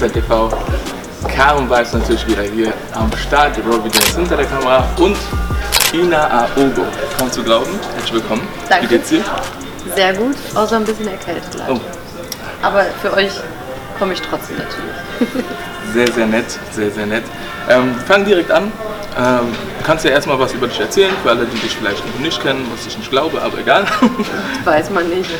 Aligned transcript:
Influencer 0.00 0.12
TV. 0.12 0.48
Karen 1.28 1.68
Weiß 1.68 1.92
natürlich 1.92 2.26
wieder 2.26 2.42
hier 2.42 2.72
am 2.94 3.10
Start, 3.16 3.58
Robbie 3.58 3.90
Dance 3.90 4.16
hinter 4.16 4.36
der 4.36 4.46
Kamera 4.46 4.88
und 4.98 5.16
Ina 5.92 6.26
Aogo. 6.26 6.86
Kaum 7.18 7.30
zu 7.30 7.42
glauben, 7.42 7.70
herzlich 7.94 8.14
willkommen. 8.14 8.48
Danke. 8.68 8.84
Wie 8.84 8.88
geht's 8.88 9.10
dir? 9.10 9.22
Sehr 9.94 10.14
gut, 10.14 10.36
außer 10.54 10.76
ein 10.76 10.84
bisschen 10.84 11.08
erkältet 11.08 11.54
leider. 11.58 11.74
Oh, 11.74 11.80
Aber 12.62 12.84
für 13.02 13.12
euch 13.12 13.30
komme 13.98 14.14
ich 14.14 14.22
trotzdem 14.22 14.56
natürlich. 14.56 15.44
sehr, 15.92 16.10
sehr 16.10 16.26
nett, 16.26 16.46
sehr, 16.70 16.90
sehr 16.90 17.06
nett. 17.06 17.24
Ähm, 17.68 17.94
wir 17.94 18.04
fangen 18.06 18.24
direkt 18.24 18.50
an. 18.50 18.72
Ähm, 19.18 19.52
du 19.78 19.84
kannst 19.84 20.04
ja 20.04 20.12
erstmal 20.12 20.38
was 20.38 20.54
über 20.54 20.66
dich 20.66 20.80
erzählen, 20.80 21.12
für 21.22 21.30
alle, 21.30 21.44
die 21.44 21.58
dich 21.58 21.76
vielleicht 21.76 22.06
noch 22.06 22.20
nicht 22.20 22.40
kennen, 22.42 22.66
was 22.72 22.86
ich 22.86 22.96
nicht 22.96 23.10
glaube, 23.10 23.42
aber 23.42 23.58
egal. 23.58 23.84
Weiß 24.64 24.88
man 24.90 25.08
nicht. 25.10 25.30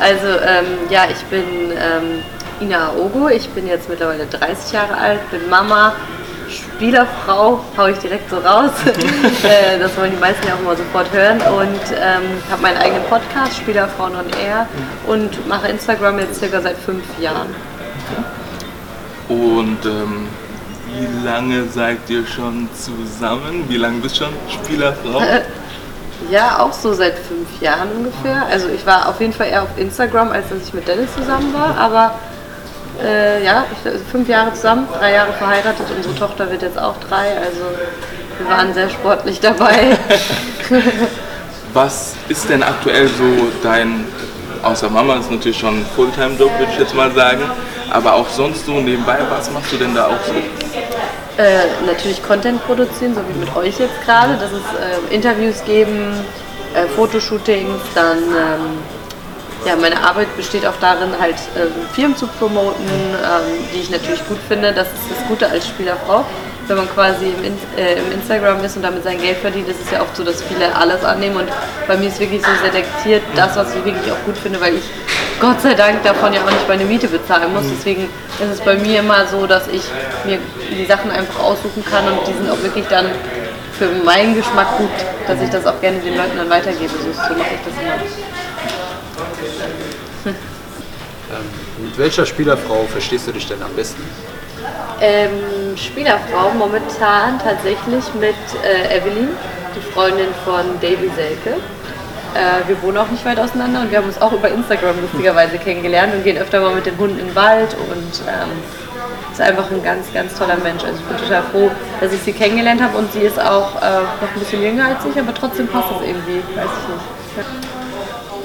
Also 0.00 0.26
ähm, 0.26 0.66
ja, 0.90 1.04
ich 1.08 1.22
bin 1.26 1.70
ähm, 1.70 2.22
Ina 2.60 2.88
Aogo, 2.88 3.28
ich 3.28 3.48
bin 3.50 3.66
jetzt 3.66 3.88
mittlerweile 3.88 4.26
30 4.26 4.72
Jahre 4.72 4.96
alt, 4.96 5.30
bin 5.30 5.48
Mama, 5.48 5.92
Spielerfrau, 6.48 7.62
hau 7.76 7.86
ich 7.86 7.98
direkt 7.98 8.30
so 8.30 8.36
raus. 8.38 8.70
äh, 9.42 9.78
das 9.78 9.96
wollen 9.96 10.12
die 10.12 10.20
meisten 10.20 10.46
ja 10.46 10.54
auch 10.54 10.60
immer 10.60 10.76
sofort 10.76 11.12
hören. 11.12 11.40
Und 11.40 11.80
ähm, 11.94 12.22
habe 12.50 12.62
meinen 12.62 12.78
eigenen 12.78 13.04
Podcast, 13.04 13.56
Spielerfrauen 13.56 14.14
on 14.14 14.26
Air, 14.42 14.66
und 15.06 15.46
mache 15.46 15.68
Instagram 15.68 16.18
jetzt 16.18 16.40
circa 16.40 16.60
seit 16.60 16.76
fünf 16.76 17.04
Jahren. 17.20 17.54
Und 19.28 19.84
ähm, 19.84 20.26
wie 20.86 21.26
lange 21.26 21.64
seid 21.68 21.98
ihr 22.08 22.26
schon 22.26 22.68
zusammen? 22.74 23.64
Wie 23.68 23.76
lange 23.76 24.00
bist 24.00 24.18
du 24.20 24.24
schon 24.24 24.34
Spielerfrau? 24.48 25.22
Ja, 26.32 26.58
auch 26.58 26.72
so 26.72 26.92
seit 26.92 27.16
fünf 27.16 27.62
Jahren 27.62 27.88
ungefähr. 27.96 28.44
Also 28.46 28.68
ich 28.68 28.84
war 28.84 29.08
auf 29.08 29.20
jeden 29.20 29.32
Fall 29.32 29.46
eher 29.46 29.62
auf 29.62 29.78
Instagram, 29.78 30.32
als 30.32 30.48
dass 30.48 30.66
ich 30.66 30.74
mit 30.74 30.88
Dennis 30.88 31.14
zusammen 31.14 31.54
war. 31.54 31.78
Aber 31.78 32.18
äh, 33.02 33.44
ja, 33.44 33.64
ich, 33.72 33.90
also 33.90 34.04
fünf 34.10 34.28
Jahre 34.28 34.52
zusammen, 34.54 34.88
drei 34.98 35.12
Jahre 35.12 35.32
verheiratet. 35.32 35.86
Unsere 35.94 36.14
Tochter 36.14 36.50
wird 36.50 36.62
jetzt 36.62 36.78
auch 36.78 36.96
drei. 37.08 37.36
Also 37.38 37.62
wir 38.38 38.48
waren 38.48 38.72
sehr 38.74 38.90
sportlich 38.90 39.40
dabei. 39.40 39.98
Was 41.72 42.14
ist 42.28 42.48
denn 42.48 42.62
aktuell 42.62 43.08
so 43.08 43.48
dein, 43.62 44.06
außer 44.62 44.88
Mama 44.88 45.16
ist 45.16 45.30
natürlich 45.30 45.58
schon 45.58 45.80
ein 45.80 45.86
Fulltime-Job, 45.94 46.50
würde 46.58 46.72
ich 46.72 46.78
jetzt 46.78 46.94
mal 46.94 47.12
sagen, 47.12 47.42
aber 47.90 48.14
auch 48.14 48.28
sonst 48.28 48.64
so 48.64 48.72
nebenbei, 48.72 49.18
was 49.30 49.50
machst 49.50 49.72
du 49.72 49.76
denn 49.76 49.94
da 49.94 50.06
auch 50.06 50.24
so? 50.26 50.32
äh, 51.38 51.86
natürlich 51.86 52.22
Content 52.22 52.64
produzieren, 52.66 53.14
so 53.14 53.20
wie 53.28 53.38
mit 53.38 53.56
euch 53.56 53.78
jetzt 53.78 54.02
gerade. 54.04 54.34
Das 54.34 54.52
ist 54.52 55.10
äh, 55.10 55.14
Interviews 55.14 55.64
geben, 55.64 56.12
äh, 56.74 56.86
Fotoshootings, 56.88 57.80
dann 57.94 58.18
ähm, 58.18 58.78
ja, 59.66 59.76
meine 59.76 60.02
Arbeit 60.02 60.34
besteht 60.36 60.66
auch 60.66 60.76
darin, 60.80 61.10
halt 61.18 61.36
ähm, 61.56 61.72
Firmen 61.92 62.16
zu 62.16 62.26
promoten, 62.26 62.84
ähm, 62.86 63.66
die 63.72 63.80
ich 63.80 63.90
natürlich 63.90 64.26
gut 64.28 64.38
finde. 64.48 64.72
Das 64.72 64.86
ist 64.88 65.10
das 65.10 65.26
Gute 65.28 65.48
als 65.48 65.66
Spielerfrau. 65.66 66.24
Wenn 66.66 66.76
man 66.76 66.88
quasi 66.90 67.26
im, 67.26 67.44
In 67.44 67.58
äh, 67.76 67.94
im 67.94 68.12
Instagram 68.12 68.62
ist 68.62 68.76
und 68.76 68.82
damit 68.82 69.02
sein 69.02 69.20
Geld 69.20 69.38
verdient, 69.38 69.68
ist 69.68 69.80
es 69.84 69.90
ja 69.90 70.02
oft 70.02 70.14
so, 70.14 70.22
dass 70.22 70.42
viele 70.42 70.74
alles 70.76 71.02
annehmen. 71.02 71.36
Und 71.36 71.48
bei 71.86 71.96
mir 71.96 72.08
ist 72.08 72.20
wirklich 72.20 72.42
so 72.42 72.50
selektiert 72.62 73.22
das, 73.34 73.56
was 73.56 73.74
ich 73.74 73.84
wirklich 73.84 74.12
auch 74.12 74.24
gut 74.26 74.36
finde, 74.36 74.60
weil 74.60 74.74
ich 74.74 74.84
Gott 75.40 75.60
sei 75.60 75.74
Dank 75.74 76.02
davon 76.02 76.32
ja 76.32 76.40
auch 76.42 76.50
nicht 76.50 76.68
meine 76.68 76.84
Miete 76.84 77.08
bezahlen 77.08 77.52
muss. 77.54 77.64
Deswegen 77.70 78.04
ist 78.38 78.52
es 78.52 78.60
bei 78.60 78.74
mir 78.74 79.00
immer 79.00 79.26
so, 79.26 79.46
dass 79.46 79.66
ich 79.68 79.82
mir 80.24 80.38
die 80.70 80.84
Sachen 80.84 81.10
einfach 81.10 81.40
aussuchen 81.40 81.84
kann 81.84 82.06
und 82.06 82.26
die 82.26 82.32
sind 82.32 82.50
auch 82.50 82.62
wirklich 82.62 82.86
dann 82.88 83.06
für 83.78 83.88
meinen 84.04 84.34
Geschmack 84.34 84.76
gut, 84.76 84.90
dass 85.26 85.40
ich 85.40 85.50
das 85.50 85.64
auch 85.66 85.80
gerne 85.80 85.98
den 86.00 86.16
Leuten 86.16 86.36
dann 86.36 86.50
weitergebe. 86.50 86.90
So, 86.90 87.12
so 87.12 87.34
mache 87.34 87.54
ich 87.54 87.60
das 87.64 87.82
immer. 87.82 88.47
Mit 91.78 91.98
welcher 91.98 92.24
Spielerfrau 92.24 92.84
verstehst 92.90 93.26
du 93.26 93.32
dich 93.32 93.46
denn 93.46 93.62
am 93.62 93.72
besten? 93.74 94.02
Ähm, 95.00 95.76
Spielerfrau 95.76 96.50
momentan 96.56 97.38
tatsächlich 97.38 98.04
mit 98.18 98.34
äh, 98.64 98.96
Evelyn, 98.96 99.28
die 99.76 99.92
Freundin 99.92 100.28
von 100.44 100.64
Davy 100.80 101.10
Selke. 101.14 101.60
Äh, 102.34 102.66
wir 102.66 102.82
wohnen 102.82 102.98
auch 102.98 103.08
nicht 103.08 103.24
weit 103.24 103.38
auseinander 103.38 103.82
und 103.82 103.90
wir 103.90 103.98
haben 103.98 104.08
uns 104.08 104.20
auch 104.20 104.32
über 104.32 104.48
Instagram 104.48 105.00
lustigerweise 105.00 105.58
kennengelernt 105.58 106.14
und 106.14 106.24
gehen 106.24 106.36
öfter 106.38 106.60
mal 106.60 106.74
mit 106.74 106.86
den 106.86 106.98
Hunden 106.98 107.18
in 107.18 107.26
den 107.26 107.34
Wald 107.34 107.74
und 107.74 108.22
ähm, 108.26 108.50
ist 109.32 109.40
einfach 109.40 109.70
ein 109.70 109.82
ganz, 109.84 110.12
ganz 110.12 110.34
toller 110.34 110.56
Mensch. 110.56 110.82
Also 110.82 110.96
ich 110.98 111.04
bin 111.04 111.16
total 111.16 111.42
froh, 111.52 111.70
dass 112.00 112.12
ich 112.12 112.20
sie 112.22 112.32
kennengelernt 112.32 112.82
habe 112.82 112.98
und 112.98 113.12
sie 113.12 113.20
ist 113.20 113.38
auch 113.38 113.76
äh, 113.76 114.00
noch 114.20 114.32
ein 114.34 114.38
bisschen 114.38 114.62
jünger 114.62 114.86
als 114.86 115.04
ich, 115.04 115.18
aber 115.18 115.32
trotzdem 115.32 115.68
passt 115.68 115.90
das 115.90 116.02
irgendwie, 116.02 116.42
weiß 116.56 116.70
ich 116.82 116.88
nicht. 116.88 117.77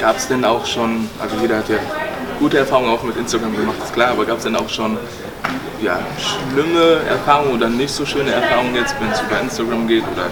Gab 0.04 0.18
es 0.18 0.28
denn 0.28 0.44
auch 0.44 0.66
schon, 0.66 1.10
also 1.18 1.34
jeder 1.42 1.60
hat 1.60 1.70
ja 1.70 1.78
gute 2.38 2.58
Erfahrungen 2.58 2.90
auch 2.90 3.04
mit 3.04 3.16
Instagram 3.16 3.56
gemacht, 3.56 3.78
ist 3.82 3.94
klar, 3.94 4.10
aber 4.10 4.26
gab 4.26 4.38
es 4.38 4.44
denn 4.44 4.54
auch 4.54 4.68
schon 4.68 4.98
ja, 5.82 5.98
schlimme 6.20 7.00
Erfahrungen 7.08 7.54
oder 7.54 7.70
nicht 7.70 7.90
so 7.90 8.06
schöne 8.06 8.32
Erfahrungen 8.32 8.76
jetzt, 8.76 8.94
wenn 9.00 9.10
es 9.10 9.22
über 9.22 9.40
Instagram 9.40 9.88
geht 9.88 10.04
oder 10.14 10.26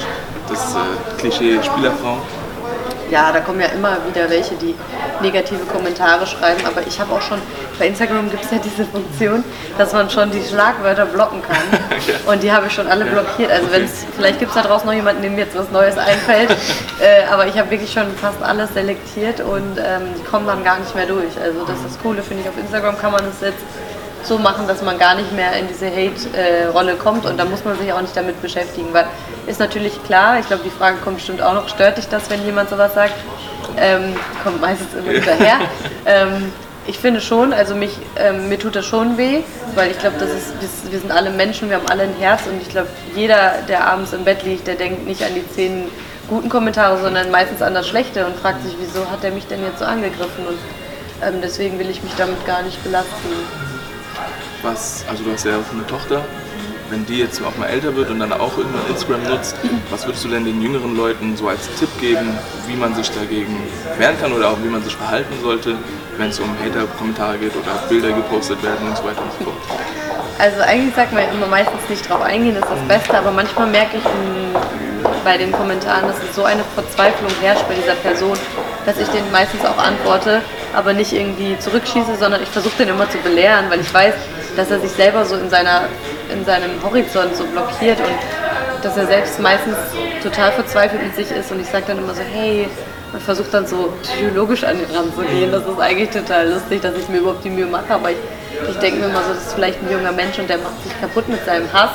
das 0.50 0.76
äh, 0.76 1.20
Klischee 1.22 1.58
Spielerfrau? 1.64 2.18
Ja, 3.10 3.32
da 3.32 3.40
kommen 3.40 3.62
ja 3.62 3.68
immer 3.68 3.96
wieder 4.10 4.30
welche, 4.30 4.56
die 4.56 4.76
negative 5.22 5.66
Kommentare 5.66 6.26
schreiben, 6.26 6.62
aber 6.66 6.86
ich 6.86 7.00
habe 7.00 7.14
auch 7.14 7.22
schon, 7.22 7.40
bei 7.80 7.88
Instagram 7.88 8.30
gibt 8.30 8.44
es 8.44 8.52
ja 8.52 8.58
diese 8.58 8.86
Funktion, 8.86 9.44
dass 9.78 9.94
man 9.94 10.10
schon 10.10 10.32
die 10.32 10.42
Schlagwörter 10.44 11.06
blocken 11.06 11.42
kann. 11.42 11.58
Und 12.26 12.44
die 12.44 12.52
habe 12.52 12.68
ich 12.68 12.74
schon 12.74 12.88
alle 12.88 13.06
blockiert. 13.06 13.52
Also 13.52 13.72
wenn 13.72 13.86
es, 13.86 14.06
vielleicht 14.16 14.40
gibt 14.40 14.56
es 14.56 14.62
da 14.62 14.68
draußen 14.68 14.88
noch 14.88 14.94
jemanden, 14.94 15.22
dem 15.22 15.38
jetzt 15.38 15.58
was 15.58 15.70
Neues 15.72 15.98
einfällt. 15.98 16.52
äh, 17.00 17.26
aber 17.32 17.48
ich 17.48 17.58
habe 17.58 17.70
wirklich 17.72 17.92
schon 17.92 18.14
fast 18.16 18.42
alles 18.42 18.74
selektiert 18.74 19.40
und 19.42 19.78
ähm, 19.78 20.14
die 20.18 20.24
kommen 20.24 20.48
dann 20.48 20.64
gar 20.64 20.80
nicht 20.80 20.94
mehr 20.96 21.06
durch. 21.06 21.38
Also 21.42 21.66
das 21.66 21.78
ist 21.78 21.86
das 21.86 22.00
Coole, 22.02 22.22
finde 22.22 22.44
ich. 22.44 22.50
Auf 22.50 22.58
Instagram 22.58 22.98
kann 22.98 23.12
man 23.12 23.24
es 23.26 23.42
jetzt 23.42 23.64
so 24.24 24.38
machen, 24.38 24.68
dass 24.68 24.82
man 24.82 24.98
gar 25.00 25.16
nicht 25.16 25.32
mehr 25.32 25.54
in 25.54 25.68
diese 25.68 25.88
Hate-Rolle 25.88 26.96
kommt 26.96 27.26
und 27.26 27.38
da 27.38 27.46
muss 27.46 27.64
man 27.66 27.78
sich 27.78 27.92
auch 27.92 28.02
nicht 28.02 28.16
damit 28.16 28.42
beschäftigen, 28.42 28.94
weil 28.94 29.06
ist 29.48 29.60
natürlich 29.60 30.04
klar, 30.04 30.40
ich 30.40 30.48
glaube, 30.48 30.64
die 30.64 30.70
Frage 30.70 30.98
kommt 30.98 31.18
bestimmt 31.18 31.42
auch 31.42 31.54
noch, 31.54 31.68
stört 31.68 31.98
dich 31.98 32.08
das, 32.08 32.30
wenn 32.30 32.46
jemand 32.46 32.70
sowas 32.70 32.94
sagt? 32.94 33.16
Ähm, 33.78 34.16
kommt 34.44 34.62
meistens 34.62 34.94
immer 34.94 35.12
hinterher. 35.12 35.60
ähm, 36.06 36.52
ich 36.88 36.98
finde 36.98 37.22
schon, 37.22 37.54
also 37.54 37.76
mich, 37.76 37.92
ähm, 38.18 38.50
mir 38.50 38.58
tut 38.58 38.76
das 38.76 38.86
schon 38.86 39.18
weh, 39.18 39.42
weil 39.76 39.92
ich 39.92 40.00
glaube, 40.00 40.16
das 40.20 40.30
ist, 40.30 40.54
wir- 40.60 40.92
wir 40.94 41.00
sind 41.00 41.12
alle 41.12 41.30
Menschen, 41.30 41.70
wir 41.70 41.78
haben 41.78 41.88
alle 41.90 42.04
ein 42.04 42.16
Herz 42.20 42.42
und 42.48 42.60
ich 42.62 42.70
glaube, 42.70 42.88
jeder, 43.16 43.54
der 43.70 43.88
abends 43.88 44.14
im 44.14 44.24
Bett 44.24 44.44
liegt, 44.44 44.66
der 44.68 44.76
denkt 44.76 45.06
nicht 45.06 45.24
an 45.24 45.30
die 45.36 45.48
zehn 45.56 45.86
guten 46.28 46.50
Kommentare, 46.50 47.00
sondern 47.00 47.30
meistens 47.30 47.62
an 47.62 47.74
das 47.76 47.88
Schlechte 47.88 48.26
und 48.26 48.36
fragt 48.38 48.64
sich, 48.64 48.76
wieso 48.80 49.10
hat 49.12 49.24
er 49.24 49.32
mich 49.32 49.46
denn 49.48 49.64
jetzt 49.64 49.80
so 49.80 49.86
angegriffen 49.86 50.48
und 50.48 50.58
ähm, 51.24 51.36
deswegen 51.42 51.78
will 51.78 51.90
ich 51.90 52.02
mich 52.04 52.14
damit 52.18 52.44
gar 52.48 52.64
nicht 52.64 52.82
belasten. 52.84 53.30
Was, 54.64 55.04
also 55.10 55.24
du 55.24 55.32
hast 55.34 55.46
ja 55.46 55.52
auch 55.54 55.74
eine 55.74 55.86
Tochter, 55.88 56.24
wenn 56.92 57.06
die 57.06 57.20
jetzt 57.20 57.42
auch 57.42 57.58
mal 57.58 57.68
älter 57.68 57.96
wird 57.96 58.10
und 58.10 58.20
dann 58.20 58.34
auch 58.34 58.58
irgendwann 58.58 58.86
Instagram 58.90 59.24
nutzt, 59.24 59.56
was 59.90 60.06
würdest 60.06 60.26
du 60.26 60.30
denn 60.30 60.44
den 60.44 60.62
jüngeren 60.62 60.96
Leuten 60.96 61.36
so 61.38 61.48
als 61.48 61.74
Tipp 61.80 61.90
geben, 62.00 62.38
wie 62.68 62.76
man 62.76 62.94
sich 62.94 63.10
dagegen 63.12 63.64
wehren 63.98 64.20
kann 64.20 64.34
oder 64.34 64.50
auch 64.50 64.58
wie 64.62 64.68
man 64.68 64.84
sich 64.84 64.96
verhalten 64.96 65.34
sollte, 65.42 65.78
wenn 66.18 66.30
es 66.30 66.40
um 66.40 66.50
Hater-Kommentare 66.64 67.38
geht 67.38 67.56
oder 67.56 67.72
Bilder 67.90 68.12
gepostet 68.12 68.62
werden 68.62 68.88
und 68.88 68.98
so 68.98 69.06
weiter 69.06 69.22
und 69.22 69.32
so 69.40 69.46
fort? 69.46 69.58
Also 70.38 70.62
eigentlich 70.62 70.94
sagt 70.94 71.14
man 71.14 71.24
immer 71.34 71.48
meistens 71.48 71.88
nicht 71.90 72.08
drauf 72.10 72.22
eingehen, 72.22 72.56
das 72.60 72.70
ist 72.70 72.78
das 72.78 72.88
Beste, 72.88 73.18
aber 73.18 73.32
manchmal 73.32 73.68
merke 73.68 73.98
ich 73.98 74.04
mm, 74.04 75.24
bei 75.24 75.38
den 75.38 75.52
Kommentaren, 75.52 76.08
dass 76.08 76.18
es 76.18 76.36
so 76.36 76.44
eine 76.44 76.64
Verzweiflung 76.76 77.32
herrscht 77.42 77.68
bei 77.68 77.76
dieser 77.76 77.96
Person, 77.96 78.38
dass 78.86 78.98
ich 78.98 79.08
den 79.10 79.32
meistens 79.32 79.64
auch 79.64 79.78
antworte, 79.78 80.42
aber 80.74 80.94
nicht 80.94 81.14
irgendwie 81.14 81.58
zurückschieße, 81.60 82.16
sondern 82.20 82.42
ich 82.42 82.50
versuche 82.50 82.76
den 82.80 82.90
immer 82.90 83.10
zu 83.10 83.18
belehren, 83.20 83.66
weil 83.70 83.80
ich 83.82 83.94
weiß, 83.94 84.14
dass 84.56 84.72
er 84.72 84.80
sich 84.80 84.92
selber 84.92 85.26
so 85.26 85.36
in, 85.36 85.50
seiner, 85.50 85.84
in 86.32 86.46
seinem 86.46 86.72
Horizont 86.84 87.36
so 87.36 87.44
blockiert 87.46 88.00
und 88.00 88.84
dass 88.84 88.98
er 88.98 89.06
selbst 89.08 89.40
meistens 89.40 89.76
total 90.24 90.52
verzweifelt 90.54 91.04
mit 91.04 91.16
sich 91.16 91.32
ist 91.32 91.52
und 91.52 91.60
ich 91.60 91.68
sage 91.68 91.86
dann 91.88 91.98
immer 92.00 92.14
so, 92.14 92.22
hey, 92.22 92.68
man 93.12 93.22
versucht 93.22 93.54
dann 93.54 93.68
so 93.68 93.94
psychologisch 94.04 94.64
an 94.64 94.78
ihn 94.80 94.96
ranzugehen. 94.96 95.52
Das 95.52 95.64
ist 95.66 95.80
eigentlich 95.80 96.10
total 96.10 96.50
lustig, 96.50 96.82
dass 96.82 96.96
ich 96.96 97.08
mir 97.10 97.18
überhaupt 97.20 97.44
die 97.44 97.50
Mühe 97.50 97.66
mache, 97.66 97.94
aber 97.94 98.12
ich, 98.12 98.18
ich 98.70 98.78
denke 98.78 99.00
mir 99.02 99.06
immer 99.08 99.22
so, 99.22 99.34
das 99.34 99.48
ist 99.48 99.54
vielleicht 99.54 99.80
ein 99.84 99.92
junger 99.92 100.12
Mensch 100.14 100.40
und 100.40 100.50
der 100.50 100.58
macht 100.60 100.82
sich 100.84 101.00
kaputt 101.02 101.28
mit 101.28 101.44
seinem 101.46 101.72
Hass. 101.74 101.92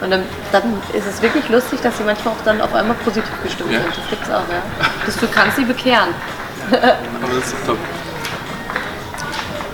Und 0.00 0.10
dann, 0.10 0.22
dann 0.52 0.62
ist 0.92 1.06
es 1.06 1.22
wirklich 1.22 1.48
lustig, 1.48 1.80
dass 1.80 1.96
sie 1.96 2.04
manchmal 2.04 2.34
auch 2.34 2.44
dann 2.44 2.60
auf 2.60 2.74
einmal 2.74 2.96
positiv 3.04 3.24
gestimmt 3.42 3.72
Ja. 3.72 3.78
sind. 3.80 3.88
Das 3.96 4.10
gibt's 4.10 4.28
auch, 4.28 4.48
ja. 4.52 4.62
Das, 5.06 5.16
du 5.16 5.26
kannst 5.28 5.56
sie 5.56 5.64
bekehren. 5.64 6.08
Aber 6.70 7.34
das 7.34 7.46
ist 7.46 7.56
top. 7.66 7.78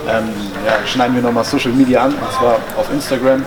Ähm, 0.09 0.29
ja, 0.65 0.87
schneiden 0.87 1.15
wir 1.17 1.23
nochmal 1.23 1.45
Social 1.45 1.73
Media 1.73 2.05
an, 2.05 2.15
und 2.15 2.33
zwar 2.33 2.59
auf 2.77 2.91
Instagram. 2.93 3.45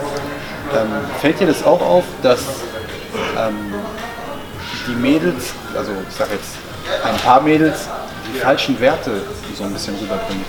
Ähm, 0.75 1.11
fällt 1.21 1.39
dir 1.39 1.47
das 1.47 1.63
auch 1.63 1.81
auf, 1.81 2.03
dass 2.21 2.41
ähm, 3.37 3.73
die 4.87 4.95
Mädels, 4.95 5.53
also 5.77 5.91
ich 6.09 6.15
sag 6.15 6.31
jetzt 6.31 6.55
ein 7.03 7.17
paar 7.17 7.41
Mädels, 7.41 7.87
die 8.33 8.39
falschen 8.39 8.79
Werte 8.79 9.21
so 9.55 9.63
ein 9.63 9.73
bisschen 9.73 9.95
rüberbringen? 9.99 10.45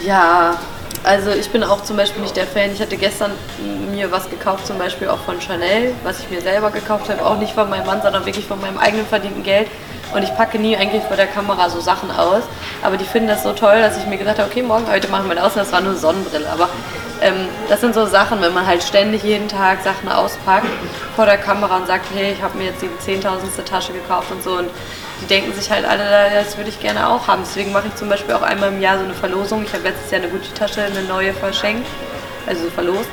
Ja, 0.00 0.58
Also 1.06 1.30
ich 1.32 1.50
bin 1.50 1.62
auch 1.62 1.82
zum 1.82 1.98
Beispiel 1.98 2.22
nicht 2.22 2.34
der 2.36 2.46
Fan. 2.46 2.72
Ich 2.72 2.80
hatte 2.80 2.96
gestern 2.96 3.32
mir 3.90 4.10
was 4.10 4.30
gekauft, 4.30 4.66
zum 4.66 4.78
Beispiel 4.78 5.08
auch 5.08 5.18
von 5.18 5.38
Chanel, 5.40 5.92
was 6.02 6.20
ich 6.20 6.30
mir 6.30 6.40
selber 6.40 6.70
gekauft 6.70 7.10
habe. 7.10 7.24
Auch 7.24 7.36
nicht 7.38 7.52
von 7.52 7.68
meinem 7.68 7.84
Mann, 7.86 8.00
sondern 8.02 8.24
wirklich 8.24 8.46
von 8.46 8.58
meinem 8.60 8.78
eigenen 8.78 9.06
verdienten 9.06 9.42
Geld. 9.42 9.68
Und 10.14 10.22
ich 10.22 10.34
packe 10.34 10.58
nie 10.58 10.76
eigentlich 10.76 11.02
vor 11.04 11.16
der 11.16 11.26
Kamera 11.26 11.68
so 11.68 11.80
Sachen 11.80 12.10
aus. 12.10 12.44
Aber 12.82 12.96
die 12.96 13.04
finden 13.04 13.28
das 13.28 13.42
so 13.42 13.52
toll, 13.52 13.80
dass 13.82 13.98
ich 13.98 14.06
mir 14.06 14.16
gesagt 14.16 14.38
habe, 14.38 14.48
okay, 14.50 14.62
morgen, 14.62 14.86
heute 14.90 15.08
machen 15.08 15.28
wir 15.28 15.36
das. 15.36 15.52
Und 15.52 15.58
das 15.58 15.72
war 15.72 15.82
nur 15.82 15.94
Sonnenbrille. 15.94 16.48
Aber 16.50 16.70
ähm, 17.20 17.48
das 17.68 17.80
sind 17.80 17.94
so 17.94 18.06
Sachen, 18.06 18.40
wenn 18.40 18.52
man 18.52 18.66
halt 18.66 18.82
ständig 18.82 19.22
jeden 19.22 19.48
Tag 19.48 19.82
Sachen 19.82 20.08
auspackt 20.08 20.66
vor 21.16 21.26
der 21.26 21.38
Kamera 21.38 21.76
und 21.76 21.86
sagt, 21.86 22.06
hey, 22.14 22.32
ich 22.32 22.42
habe 22.42 22.58
mir 22.58 22.66
jetzt 22.66 22.82
die 22.82 22.90
zehntausendste 22.98 23.64
Tasche 23.64 23.92
gekauft 23.92 24.30
und 24.30 24.42
so. 24.42 24.58
Und 24.58 24.70
die 25.20 25.26
denken 25.26 25.52
sich 25.52 25.70
halt 25.70 25.84
alle, 25.84 26.30
das 26.34 26.56
würde 26.56 26.70
ich 26.70 26.80
gerne 26.80 27.08
auch 27.08 27.28
haben. 27.28 27.42
Deswegen 27.44 27.72
mache 27.72 27.88
ich 27.88 27.94
zum 27.94 28.08
Beispiel 28.08 28.34
auch 28.34 28.42
einmal 28.42 28.70
im 28.70 28.80
Jahr 28.80 28.98
so 28.98 29.04
eine 29.04 29.14
Verlosung. 29.14 29.62
Ich 29.64 29.72
habe 29.72 29.84
letztes 29.84 30.10
Jahr 30.10 30.22
eine 30.22 30.30
Gucci-Tasche, 30.30 30.82
eine 30.82 31.02
neue 31.02 31.32
verschenkt, 31.32 31.86
also 32.46 32.68
verlost. 32.70 33.08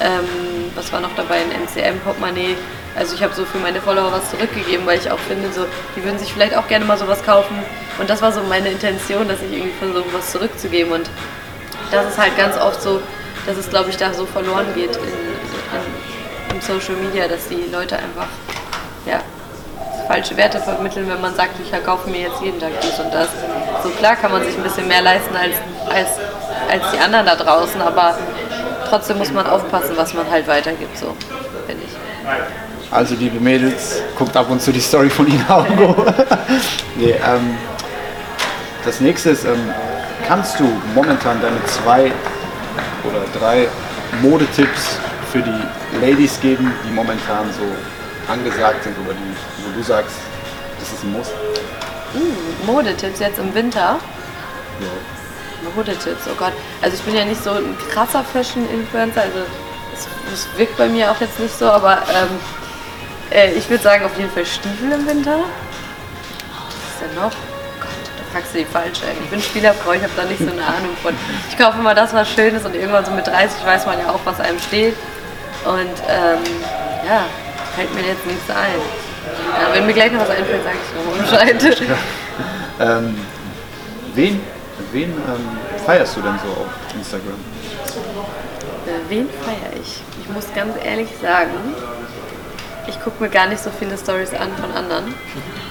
Ähm, 0.00 0.70
was 0.74 0.92
war 0.92 1.00
noch 1.00 1.14
dabei? 1.16 1.36
Ein 1.36 1.62
MCM-Portemonnaie. 1.64 2.56
Also 2.96 3.14
ich 3.14 3.22
habe 3.22 3.34
so 3.34 3.44
für 3.44 3.58
meine 3.58 3.80
Follower 3.80 4.10
was 4.10 4.30
zurückgegeben, 4.30 4.84
weil 4.86 4.98
ich 4.98 5.10
auch 5.10 5.18
finde, 5.18 5.52
so, 5.52 5.66
die 5.94 6.02
würden 6.02 6.18
sich 6.18 6.32
vielleicht 6.32 6.56
auch 6.56 6.66
gerne 6.66 6.84
mal 6.84 6.98
sowas 6.98 7.22
kaufen. 7.22 7.56
Und 7.98 8.10
das 8.10 8.22
war 8.22 8.32
so 8.32 8.42
meine 8.42 8.70
Intention, 8.70 9.28
dass 9.28 9.40
ich 9.40 9.52
irgendwie 9.52 9.76
versuche, 9.78 10.12
was 10.12 10.32
zurückzugeben. 10.32 10.92
Und 10.92 11.10
das 11.90 12.08
ist 12.08 12.18
halt 12.18 12.36
ganz 12.36 12.56
oft 12.56 12.82
so, 12.82 13.00
dass 13.48 13.56
es, 13.56 13.70
glaube 13.70 13.88
ich, 13.88 13.96
da 13.96 14.12
so 14.12 14.26
verloren 14.26 14.66
geht 14.74 14.94
in, 14.96 15.28
Social 16.60 16.96
Media, 16.96 17.28
dass 17.28 17.46
die 17.48 17.70
Leute 17.72 17.96
einfach 17.96 18.26
ja, 19.06 19.20
falsche 20.08 20.36
Werte 20.36 20.58
vermitteln, 20.58 21.08
wenn 21.08 21.20
man 21.20 21.32
sagt, 21.36 21.52
ich 21.62 21.84
kaufe 21.84 22.10
mir 22.10 22.22
jetzt 22.22 22.42
jeden 22.42 22.58
Tag 22.58 22.72
dies 22.82 22.98
und 22.98 23.14
das. 23.14 23.28
So 23.84 23.90
klar 23.90 24.16
kann 24.16 24.32
man 24.32 24.42
sich 24.42 24.56
ein 24.56 24.64
bisschen 24.64 24.88
mehr 24.88 25.00
leisten 25.00 25.36
als, 25.36 25.54
als, 25.88 26.08
als 26.68 26.90
die 26.92 26.98
anderen 26.98 27.26
da 27.26 27.36
draußen, 27.36 27.80
aber 27.80 28.18
trotzdem 28.88 29.18
muss 29.18 29.32
man 29.32 29.46
aufpassen, 29.46 29.92
was 29.96 30.12
man 30.14 30.28
halt 30.28 30.48
weitergibt, 30.48 30.98
so 30.98 31.14
finde 31.68 31.84
ich. 31.84 32.92
Also 32.92 33.14
liebe 33.14 33.38
Mädels, 33.38 34.02
guckt 34.18 34.36
ab 34.36 34.50
und 34.50 34.60
zu 34.60 34.72
die 34.72 34.80
Story 34.80 35.08
von 35.08 35.28
Inago. 35.28 35.94
nee, 36.96 37.12
ähm, 37.12 37.56
das 38.84 39.00
nächste 39.00 39.30
ist, 39.30 39.44
ähm, 39.44 39.72
kannst 40.26 40.58
du 40.58 40.64
momentan 40.92 41.40
deine 41.40 41.64
zwei 41.66 42.10
oder 43.08 43.24
drei 43.38 43.68
Modetipps 44.22 44.98
für 45.32 45.40
die 45.40 46.00
Ladies 46.00 46.40
geben, 46.40 46.72
die 46.86 46.92
momentan 46.92 47.52
so 47.52 48.32
angesagt 48.32 48.84
sind 48.84 48.96
oder 49.04 49.14
die, 49.14 49.64
wo 49.64 49.76
du 49.76 49.82
sagst, 49.82 50.16
das 50.78 50.92
ist 50.92 51.04
ein 51.04 51.12
Muss? 51.12 51.28
Mm, 52.14 52.66
Modetipps 52.66 53.20
jetzt 53.20 53.38
im 53.38 53.54
Winter? 53.54 53.98
Ja. 54.80 55.70
Modetipps, 55.74 56.26
oh 56.30 56.34
Gott. 56.38 56.52
Also 56.82 56.96
ich 56.96 57.02
bin 57.02 57.14
ja 57.14 57.24
nicht 57.24 57.42
so 57.42 57.50
ein 57.50 57.76
krasser 57.92 58.24
Fashion-Influencer, 58.24 59.22
also 59.22 59.38
es, 60.32 60.46
wirkt 60.56 60.76
bei 60.76 60.88
mir 60.88 61.10
auch 61.10 61.20
jetzt 61.20 61.38
nicht 61.40 61.58
so, 61.58 61.66
aber 61.66 62.02
ähm, 62.14 62.38
äh, 63.30 63.52
ich 63.52 63.68
würde 63.68 63.82
sagen 63.82 64.04
auf 64.04 64.16
jeden 64.16 64.30
Fall 64.30 64.46
Stiefel 64.46 64.92
im 64.92 65.06
Winter. 65.06 65.38
Was 65.38 66.74
ist 66.74 67.02
denn 67.02 67.22
noch? 67.22 67.32
Fragst 68.32 68.54
du 68.54 68.58
die 68.58 68.64
falsche. 68.64 69.04
Ich 69.22 69.30
bin 69.30 69.40
Spielerfrau, 69.40 69.92
ich 69.92 70.02
habe 70.02 70.12
da 70.16 70.24
nicht 70.24 70.38
so 70.38 70.50
eine 70.50 70.62
Ahnung 70.62 70.96
von. 71.02 71.14
Ich 71.48 71.56
kaufe 71.56 71.78
immer 71.78 71.94
das, 71.94 72.12
was 72.12 72.28
schön 72.28 72.54
ist 72.54 72.66
und 72.66 72.74
irgendwann 72.74 73.04
so 73.04 73.10
mit 73.10 73.26
30 73.26 73.64
weiß 73.64 73.86
man 73.86 73.98
ja 73.98 74.10
auch, 74.10 74.20
was 74.24 74.38
einem 74.40 74.58
steht. 74.58 74.94
Und 75.64 75.96
ähm, 76.08 76.38
ja, 77.06 77.24
fällt 77.74 77.94
mir 77.94 78.02
jetzt 78.02 78.26
nichts 78.26 78.50
ein. 78.50 78.80
Ja, 79.60 79.74
wenn 79.74 79.86
mir 79.86 79.94
gleich 79.94 80.12
noch 80.12 80.20
was 80.20 80.30
einfällt, 80.30 80.62
sage 80.62 80.76
ich 80.76 80.94
nochmal 80.94 81.54
Bescheid. 81.54 81.78
Ja. 82.78 82.98
Ähm, 82.98 83.18
wen 84.14 84.40
wen 84.92 85.10
ähm, 85.10 85.58
feierst 85.84 86.16
du 86.16 86.20
denn 86.20 86.38
so 86.44 86.50
auf 86.62 86.94
Instagram? 86.94 87.34
Äh, 88.86 89.08
wen 89.08 89.28
feiere 89.44 89.80
ich? 89.80 90.02
Ich 90.22 90.28
muss 90.30 90.46
ganz 90.54 90.74
ehrlich 90.84 91.08
sagen, 91.20 91.50
ich 92.88 93.00
gucke 93.00 93.22
mir 93.22 93.28
gar 93.28 93.46
nicht 93.46 93.62
so 93.62 93.70
viele 93.70 93.96
Stories 93.96 94.32
an 94.32 94.50
von 94.60 94.72
anderen. 94.72 95.14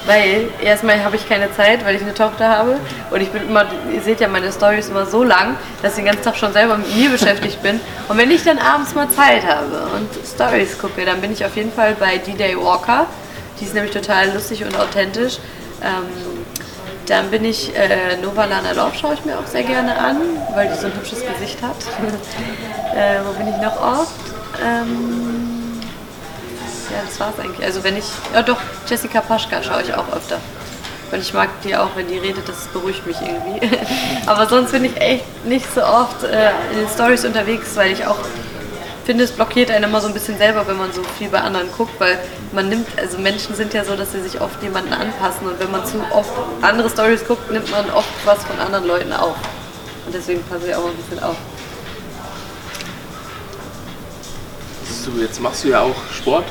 Weil 0.06 0.50
erstmal 0.64 1.04
habe 1.04 1.18
ich 1.18 1.28
keine 1.28 1.52
Zeit, 1.54 1.84
weil 1.86 1.96
ich 1.96 2.02
eine 2.02 2.14
Tochter 2.14 2.48
habe. 2.48 2.78
Und 3.12 3.22
ich 3.22 3.30
bin 3.30 3.42
immer, 3.48 3.66
ihr 3.94 4.02
seht 4.02 4.22
ja 4.22 4.28
meine 4.28 4.52
Stories 4.52 4.88
immer 4.90 5.06
so 5.06 5.24
lang, 5.24 5.58
dass 5.82 5.94
ich 5.94 5.98
den 5.98 6.06
ganzen 6.06 6.24
Tag 6.24 6.38
schon 6.38 6.54
selber 6.54 6.78
mit 6.78 6.96
mir 6.96 7.10
beschäftigt 7.10 7.62
bin. 7.62 7.80
Und 8.08 8.18
wenn 8.18 8.32
ich 8.32 8.44
dann 8.44 8.60
abends 8.60 8.96
mal 8.96 9.10
Zeit 9.10 9.46
habe 9.46 9.90
und 9.96 10.10
Stories 10.26 10.80
gucke, 10.80 11.04
dann 11.04 11.20
bin 11.20 11.34
ich 11.34 11.44
auf 11.44 11.56
jeden 11.56 11.72
Fall 11.72 11.96
bei 12.00 12.18
D-Day 12.18 12.56
Walker. 12.58 13.08
Die 13.60 13.66
ist 13.66 13.74
nämlich 13.74 13.92
total 13.92 14.32
lustig 14.34 14.64
und 14.64 14.80
authentisch. 14.80 15.40
Ähm, 15.82 16.06
dann 17.08 17.30
bin 17.30 17.46
ich, 17.46 17.76
äh, 17.76 18.18
Nova 18.22 18.46
Lana 18.46 18.72
Love 18.74 18.96
schaue 18.96 19.14
ich 19.14 19.26
mir 19.26 19.38
auch 19.40 19.48
sehr 19.48 19.64
gerne 19.64 19.98
an, 19.98 20.18
weil 20.54 20.68
die 20.68 20.76
so 20.76 20.88
ein 20.88 20.94
hübsches 20.94 21.22
Gesicht 21.26 21.62
hat. 21.62 21.76
äh, 22.96 23.20
wo 23.26 23.32
bin 23.34 23.48
ich 23.48 23.62
noch 23.62 23.82
oft? 23.82 24.14
Ähm, 24.62 25.47
ja, 26.92 27.02
das 27.06 27.20
war's 27.20 27.40
eigentlich. 27.40 27.66
Also 27.66 27.84
wenn 27.84 27.98
ich, 27.98 28.06
ja 28.34 28.42
doch, 28.42 28.58
Jessica 28.88 29.22
Paschka 29.22 29.62
schaue 29.64 29.82
ich 29.82 29.94
auch 29.94 30.12
öfter. 30.14 30.40
Und 31.12 31.20
ich 31.20 31.34
mag 31.34 31.50
die 31.64 31.76
auch, 31.76 31.90
wenn 31.96 32.08
die 32.08 32.18
redet, 32.18 32.50
das 32.50 32.68
beruhigt 32.68 33.06
mich 33.08 33.18
irgendwie. 33.22 33.66
Aber 34.26 34.48
sonst 34.48 34.72
bin 34.72 34.84
ich 34.84 34.98
echt 35.00 35.46
nicht 35.46 35.74
so 35.74 35.82
oft 35.82 36.24
äh, 36.24 36.50
in 36.72 36.80
den 36.80 36.90
Stories 36.90 37.24
unterwegs, 37.24 37.76
weil 37.76 37.94
ich 37.94 38.06
auch 38.06 38.18
finde, 39.06 39.24
es 39.24 39.32
blockiert 39.32 39.72
einen 39.72 39.86
immer 39.86 40.02
so 40.02 40.10
ein 40.10 40.14
bisschen 40.14 40.38
selber, 40.38 40.68
wenn 40.68 40.76
man 40.76 40.92
so 40.92 41.02
viel 41.18 41.30
bei 41.30 41.40
anderen 41.40 41.72
guckt, 41.72 41.98
weil 41.98 42.20
man 42.52 42.68
nimmt, 42.68 42.88
also 43.00 43.18
Menschen 43.18 43.56
sind 43.56 43.74
ja 43.74 43.86
so, 43.86 43.96
dass 43.96 44.12
sie 44.12 44.22
sich 44.22 44.42
oft 44.42 44.62
jemanden 44.62 44.92
anpassen 44.92 45.48
und 45.48 45.58
wenn 45.62 45.72
man 45.72 45.86
zu 45.86 45.98
oft 46.12 46.30
andere 46.62 46.90
Stories 46.90 47.26
guckt, 47.26 47.50
nimmt 47.50 47.72
man 47.72 47.90
oft 47.92 48.10
was 48.26 48.44
von 48.44 48.60
anderen 48.60 48.86
Leuten 48.86 49.14
auf. 49.14 49.38
Und 50.06 50.14
deswegen 50.14 50.44
passe 50.44 50.68
ich 50.68 50.76
auch 50.76 50.84
mal 50.84 50.90
ein 50.90 50.98
bisschen 50.98 51.24
auf. 51.24 51.38
Jetzt 55.22 55.40
machst 55.40 55.64
du 55.64 55.70
ja 55.70 55.82
auch 55.82 55.96
Sport 56.12 56.44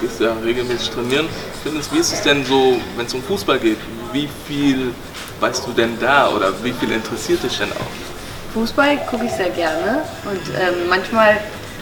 gehst 0.00 0.20
ja 0.20 0.32
regelmäßig 0.44 0.90
trainieren. 0.90 1.28
Findest, 1.62 1.92
wie 1.92 1.98
ist 1.98 2.12
es 2.12 2.22
denn 2.22 2.44
so, 2.44 2.78
wenn 2.96 3.06
es 3.06 3.14
um 3.14 3.22
Fußball 3.22 3.58
geht? 3.58 3.78
Wie 4.12 4.28
viel 4.46 4.92
weißt 5.40 5.66
du 5.66 5.72
denn 5.72 5.98
da 6.00 6.28
oder 6.28 6.52
wie 6.62 6.72
viel 6.72 6.90
interessiert 6.92 7.42
dich 7.42 7.58
denn 7.58 7.70
auch? 7.72 8.54
Fußball 8.54 8.98
gucke 9.08 9.26
ich 9.26 9.32
sehr 9.32 9.50
gerne 9.50 10.02
und 10.24 10.42
ähm, 10.60 10.88
manchmal 10.88 11.36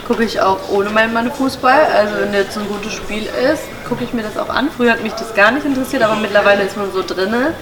gucke 0.07 0.25
ich 0.25 0.41
auch 0.41 0.59
ohne 0.71 0.91
meinen 0.91 1.13
Mann 1.13 1.31
Fußball. 1.31 1.87
Also 1.95 2.17
wenn 2.21 2.33
jetzt 2.33 2.57
ein 2.57 2.67
gutes 2.69 2.93
Spiel 2.93 3.25
ist, 3.53 3.63
gucke 3.89 4.05
ich 4.05 4.13
mir 4.13 4.23
das 4.23 4.37
auch 4.37 4.49
an. 4.49 4.69
Früher 4.75 4.93
hat 4.93 5.03
mich 5.03 5.13
das 5.13 5.35
gar 5.35 5.51
nicht 5.51 5.67
interessiert, 5.67 6.03
aber 6.03 6.17
mittlerweile 6.17 6.63
ist 6.63 6.77
man 6.77 6.93
so 6.93 7.03
drinne. 7.03 7.55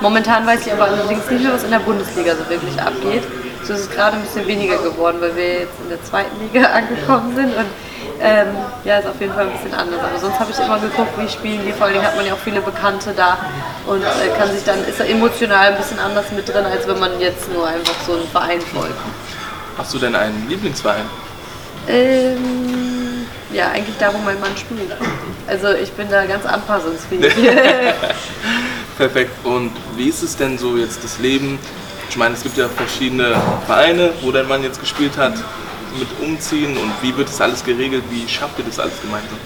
Momentan 0.00 0.46
weiß 0.46 0.66
ich 0.66 0.72
aber 0.72 0.84
allerdings 0.84 1.28
nicht 1.30 1.42
mehr, 1.42 1.52
was 1.52 1.64
in 1.64 1.70
der 1.70 1.80
Bundesliga 1.80 2.34
so 2.36 2.48
wirklich 2.48 2.80
abgeht. 2.80 3.22
So 3.64 3.74
ist 3.74 3.80
es 3.80 3.90
gerade 3.90 4.16
ein 4.16 4.22
bisschen 4.22 4.46
weniger 4.46 4.78
geworden, 4.78 5.18
weil 5.20 5.34
wir 5.34 5.60
jetzt 5.60 5.74
in 5.82 5.88
der 5.88 6.02
zweiten 6.04 6.36
Liga 6.40 6.68
angekommen 6.72 7.34
sind 7.34 7.56
und 7.56 7.66
ähm, 8.20 8.48
ja, 8.84 8.98
ist 8.98 9.06
auf 9.06 9.20
jeden 9.20 9.32
Fall 9.32 9.46
ein 9.46 9.52
bisschen 9.52 9.74
anders. 9.74 10.00
Aber 10.02 10.18
sonst 10.18 10.38
habe 10.40 10.50
ich 10.50 10.58
immer 10.58 10.78
geguckt, 10.78 11.12
wie 11.18 11.28
spielen 11.28 11.60
die. 11.64 11.72
Vor 11.72 11.86
allem 11.86 12.02
hat 12.02 12.16
man 12.16 12.26
ja 12.26 12.34
auch 12.34 12.38
viele 12.38 12.60
Bekannte 12.60 13.12
da 13.16 13.38
und 13.86 14.02
äh, 14.02 14.38
kann 14.38 14.50
sich 14.52 14.64
dann, 14.64 14.84
ist 14.84 15.00
emotional 15.00 15.68
ein 15.68 15.76
bisschen 15.76 15.98
anders 15.98 16.30
mit 16.32 16.48
drin, 16.48 16.64
als 16.64 16.86
wenn 16.86 16.98
man 16.98 17.20
jetzt 17.20 17.52
nur 17.52 17.66
einfach 17.66 17.94
so 18.06 18.14
einen 18.14 18.28
Verein 18.28 18.60
folgt. 18.60 18.98
Hast 19.76 19.94
du 19.94 19.98
denn 19.98 20.14
einen 20.14 20.48
Lieblingsverein? 20.48 21.04
Ähm, 21.88 23.26
ja, 23.52 23.70
eigentlich 23.70 23.96
da, 23.98 24.12
wo 24.12 24.18
mein 24.18 24.40
Mann 24.40 24.56
spielt. 24.56 24.92
Also 25.46 25.72
ich 25.72 25.92
bin 25.92 26.10
da 26.10 26.26
ganz 26.26 26.44
anpassungsfähig. 26.44 27.32
Perfekt. 28.98 29.46
Und 29.46 29.72
wie 29.96 30.08
ist 30.08 30.22
es 30.22 30.36
denn 30.36 30.58
so 30.58 30.76
jetzt 30.76 31.04
das 31.04 31.18
Leben? 31.18 31.58
Ich 32.10 32.16
meine, 32.16 32.34
es 32.34 32.42
gibt 32.42 32.56
ja 32.56 32.68
verschiedene 32.68 33.36
Vereine, 33.66 34.10
wo 34.22 34.32
dein 34.32 34.48
Mann 34.48 34.62
jetzt 34.62 34.80
gespielt 34.80 35.16
hat 35.16 35.34
mit 35.96 36.08
Umziehen 36.20 36.76
und 36.76 36.92
wie 37.02 37.16
wird 37.16 37.28
das 37.28 37.40
alles 37.40 37.64
geregelt? 37.64 38.04
Wie 38.10 38.28
schafft 38.28 38.58
ihr 38.58 38.64
das 38.64 38.78
alles 38.78 39.00
gemeinsam? 39.00 39.38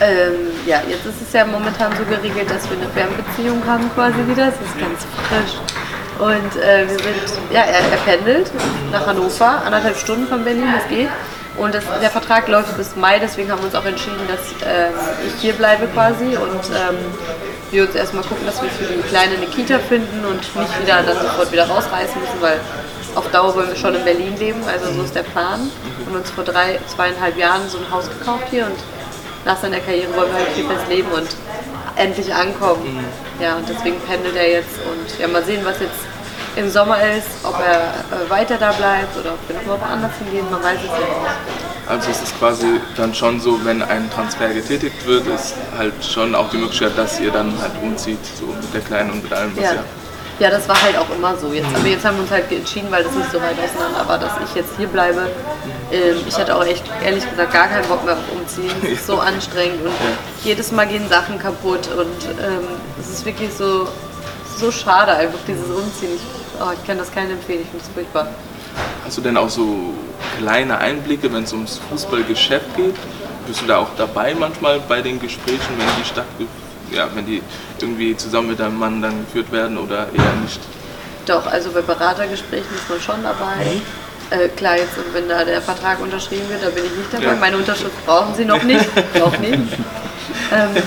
Ähm, 0.00 0.52
ja, 0.66 0.82
jetzt 0.88 1.06
ist 1.06 1.22
es 1.26 1.32
ja 1.32 1.44
momentan 1.46 1.90
so 1.96 2.04
geregelt, 2.04 2.50
dass 2.50 2.68
wir 2.68 2.76
eine 2.76 2.88
Fernbeziehung 2.90 3.64
haben 3.66 3.90
quasi 3.94 4.18
wieder. 4.28 4.46
Das 4.46 4.54
ist 4.54 4.78
ganz 4.78 5.06
frisch. 5.28 5.58
Und 6.18 6.62
äh, 6.62 6.86
wir 6.88 6.98
sind, 6.98 7.52
ja, 7.52 7.62
er, 7.62 7.80
er, 7.90 7.98
pendelt 8.04 8.50
nach 8.92 9.06
Hannover, 9.06 9.62
anderthalb 9.64 9.96
Stunden 9.96 10.26
von 10.26 10.44
Berlin, 10.44 10.68
das 10.74 10.88
geht. 10.88 11.08
Und 11.56 11.74
das, 11.74 11.84
der 12.00 12.10
Vertrag 12.10 12.48
läuft 12.48 12.76
bis 12.76 12.96
Mai, 12.96 13.18
deswegen 13.18 13.50
haben 13.50 13.60
wir 13.60 13.66
uns 13.66 13.74
auch 13.74 13.84
entschieden, 13.84 14.20
dass 14.28 14.40
ähm, 14.66 14.92
ich 15.26 15.40
hier 15.40 15.54
bleibe 15.54 15.86
quasi 15.88 16.36
und 16.36 16.64
ähm, 16.68 16.96
wir 17.70 17.84
uns 17.84 17.94
erstmal 17.94 18.22
gucken, 18.24 18.44
dass 18.44 18.62
wir 18.62 18.68
für 18.68 18.84
die 18.84 19.00
Kleine 19.02 19.36
eine 19.36 19.46
Kita 19.46 19.78
finden 19.78 20.24
und 20.26 20.36
nicht 20.36 20.82
wieder 20.82 21.02
dann 21.02 21.16
sofort 21.16 21.50
wieder 21.52 21.66
rausreißen 21.66 22.20
müssen, 22.20 22.40
weil 22.40 22.60
auf 23.16 23.30
Dauer 23.30 23.54
wollen 23.54 23.68
wir 23.68 23.76
schon 23.76 23.94
in 23.94 24.04
Berlin 24.04 24.36
leben, 24.38 24.60
also 24.68 24.92
so 24.92 25.02
ist 25.02 25.14
der 25.14 25.22
Plan. 25.22 25.70
Wir 25.96 26.06
haben 26.06 26.16
uns 26.16 26.30
vor 26.30 26.44
drei, 26.44 26.78
zweieinhalb 26.86 27.36
Jahren 27.36 27.68
so 27.68 27.78
ein 27.78 27.90
Haus 27.90 28.08
gekauft 28.08 28.44
hier 28.50 28.66
und 28.66 28.76
nach 29.44 29.56
seiner 29.56 29.80
Karriere 29.80 30.14
wollen 30.14 30.28
wir 30.28 30.38
halt 30.38 30.48
hier 30.54 30.66
fest 30.66 30.88
leben 30.88 31.08
und 31.12 31.28
endlich 31.96 32.32
ankommen. 32.32 32.82
Mhm. 32.94 33.42
Ja, 33.42 33.56
und 33.56 33.68
deswegen 33.68 33.98
pendelt 34.00 34.36
er 34.36 34.50
jetzt 34.50 34.78
und 34.90 35.18
ja, 35.18 35.28
mal 35.28 35.42
sehen, 35.44 35.64
was 35.64 35.80
jetzt 35.80 36.00
im 36.56 36.70
Sommer 36.70 36.98
ist, 37.16 37.28
ob 37.42 37.54
er 37.58 37.80
äh, 37.80 38.30
weiter 38.30 38.56
da 38.58 38.72
bleibt 38.72 39.16
oder 39.16 39.34
ob 39.34 39.48
wir 39.48 39.56
nochmal 39.56 39.80
woanders 39.80 40.12
hingehen, 40.18 40.46
man 40.50 40.62
weiß 40.62 40.78
es 40.78 40.86
ja 40.86 40.98
nicht. 40.98 41.88
Also 41.88 42.10
es 42.10 42.22
ist 42.22 42.38
quasi 42.38 42.80
dann 42.96 43.14
schon 43.14 43.40
so, 43.40 43.64
wenn 43.64 43.82
ein 43.82 44.10
Transfer 44.10 44.48
getätigt 44.48 45.06
wird, 45.06 45.26
ist 45.26 45.54
halt 45.76 45.92
schon 46.04 46.34
auch 46.34 46.50
die 46.50 46.58
Möglichkeit, 46.58 46.96
dass 46.96 47.20
ihr 47.20 47.30
dann 47.30 47.52
halt 47.60 47.72
umzieht, 47.82 48.18
so 48.38 48.46
mit 48.46 48.74
der 48.74 48.80
Kleinen 48.80 49.10
und 49.12 49.22
mit 49.22 49.32
allem, 49.32 49.56
was 49.56 49.64
ja. 49.64 49.72
ihr 49.74 49.84
Ja, 50.38 50.50
das 50.50 50.68
war 50.68 50.80
halt 50.80 50.98
auch 50.98 51.08
immer 51.10 51.34
so. 51.36 51.50
Jetzt, 51.52 51.68
aber 51.74 51.86
jetzt 51.86 52.04
haben 52.04 52.16
wir 52.16 52.22
uns 52.22 52.30
halt 52.30 52.52
entschieden, 52.52 52.90
weil 52.90 53.02
das 53.02 53.14
nicht 53.14 53.30
so 53.32 53.40
weit 53.40 53.56
auseinander 53.58 54.06
war, 54.06 54.18
dass 54.18 54.32
ich 54.44 54.54
jetzt 54.54 54.76
hier 54.76 54.86
bleibe. 54.86 55.30
Ähm, 55.90 56.16
ich 56.28 56.36
hatte 56.36 56.54
auch 56.54 56.64
echt, 56.64 56.84
ehrlich 57.02 57.28
gesagt, 57.28 57.52
gar 57.52 57.68
keinen 57.68 57.86
Bock 57.88 58.04
mehr 58.04 58.14
auf 58.14 58.32
Umziehen. 58.32 58.70
Es 58.82 58.90
ist 58.90 59.06
so 59.06 59.18
anstrengend 59.18 59.82
und 59.82 59.94
jedes 60.44 60.72
Mal 60.72 60.86
gehen 60.86 61.08
Sachen 61.08 61.38
kaputt 61.38 61.88
und 61.88 62.24
ähm, 62.40 62.68
es 63.00 63.08
ist 63.08 63.24
wirklich 63.24 63.50
so, 63.52 63.88
so 64.58 64.70
schade, 64.70 65.12
einfach 65.12 65.38
dieses 65.48 65.68
Umziehen. 65.70 66.10
Ich, 66.16 66.60
oh, 66.60 66.70
ich 66.72 66.86
kann 66.86 66.98
das 66.98 67.10
keinen 67.10 67.32
empfehlen, 67.32 67.62
ich 67.62 67.68
finde 67.68 67.84
es 67.84 67.90
furchtbar. 67.94 68.28
Hast 69.06 69.16
du 69.16 69.22
denn 69.22 69.38
auch 69.38 69.48
so 69.48 69.94
kleine 70.38 70.76
Einblicke, 70.76 71.32
wenn 71.32 71.44
es 71.44 71.52
ums 71.52 71.80
Fußballgeschäft 71.88 72.76
geht? 72.76 72.96
Bist 73.46 73.62
du 73.62 73.66
da 73.66 73.78
auch 73.78 73.88
dabei 73.96 74.34
manchmal 74.34 74.80
bei 74.80 75.00
den 75.00 75.18
Gesprächen, 75.18 75.78
wenn 75.78 75.86
die 76.02 76.06
stattfinden? 76.06 76.65
Ja, 76.96 77.08
wenn 77.14 77.26
die 77.26 77.42
irgendwie 77.80 78.16
zusammen 78.16 78.48
mit 78.48 78.60
deinem 78.60 78.78
Mann 78.78 79.00
dann 79.00 79.24
geführt 79.26 79.52
werden 79.52 79.78
oder 79.78 80.08
eher 80.12 80.32
nicht? 80.42 80.60
Doch, 81.26 81.46
also 81.46 81.70
bei 81.70 81.82
Beratergesprächen 81.82 82.74
ist 82.74 82.88
man 82.88 83.00
schon 83.00 83.22
dabei. 83.22 83.64
Mhm. 83.64 83.82
Äh, 84.30 84.48
klar, 84.48 84.76
jetzt 84.76 84.94
wenn 85.12 85.28
da 85.28 85.44
der 85.44 85.62
Vertrag 85.62 86.00
unterschrieben 86.00 86.48
wird, 86.48 86.62
da 86.62 86.70
bin 86.70 86.84
ich 86.84 86.96
nicht 86.96 87.12
dabei. 87.12 87.34
Ja. 87.34 87.36
Meine 87.36 87.56
Unterschrift 87.56 88.04
brauchen 88.04 88.34
sie 88.34 88.44
noch 88.44 88.62
nicht. 88.62 88.84
noch 89.18 89.38
nicht. 89.38 89.54
Ähm, 90.52 90.82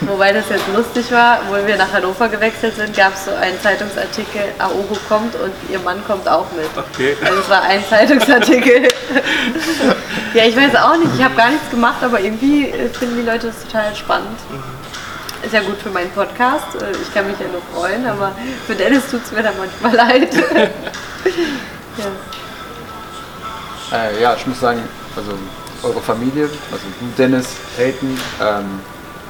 wobei 0.00 0.32
das 0.32 0.48
jetzt 0.48 0.64
lustig 0.74 1.10
war, 1.12 1.40
wo 1.48 1.66
wir 1.66 1.76
nach 1.76 1.92
Hannover 1.92 2.28
gewechselt 2.28 2.76
sind, 2.76 2.96
gab 2.96 3.14
es 3.14 3.24
so 3.24 3.30
einen 3.32 3.60
Zeitungsartikel, 3.60 4.42
Aogo 4.58 4.96
kommt 5.08 5.34
und 5.36 5.52
ihr 5.70 5.78
Mann 5.80 6.04
kommt 6.06 6.28
auch 6.28 6.46
mit. 6.52 6.66
Okay. 6.76 7.16
Also 7.24 7.40
es 7.40 7.48
war 7.48 7.62
ein 7.62 7.82
Zeitungsartikel. 7.88 8.82
ja, 10.34 10.44
ich 10.44 10.56
weiß 10.56 10.74
auch 10.76 10.96
nicht, 10.96 11.10
ich 11.16 11.22
habe 11.22 11.34
gar 11.34 11.50
nichts 11.50 11.70
gemacht, 11.70 12.02
aber 12.02 12.20
irgendwie 12.20 12.72
finden 12.92 13.16
die 13.16 13.26
Leute 13.26 13.48
das 13.48 13.64
total 13.64 13.94
spannend. 13.94 14.38
Ist 15.44 15.52
ja 15.52 15.60
gut 15.60 15.78
für 15.78 15.90
meinen 15.90 16.10
Podcast. 16.10 16.74
Äh, 16.76 16.92
ich 16.92 17.12
kann 17.12 17.26
mich 17.26 17.38
ja 17.38 17.46
nur 17.48 17.62
freuen, 17.74 18.06
aber 18.06 18.32
für 18.66 18.74
Dennis 18.74 19.10
tut 19.10 19.24
es 19.24 19.32
mir 19.32 19.42
dann 19.42 19.54
manchmal 19.58 19.94
leid. 20.08 20.32
ja. 21.98 22.06
Äh, 23.92 24.22
ja, 24.22 24.34
ich 24.34 24.46
muss 24.46 24.60
sagen, 24.60 24.80
also 25.16 25.32
eure 25.82 26.00
Familie, 26.00 26.44
also 26.70 26.84
du, 27.00 27.06
Dennis, 27.18 27.48
Peyton, 27.76 28.18
ähm, 28.40 28.80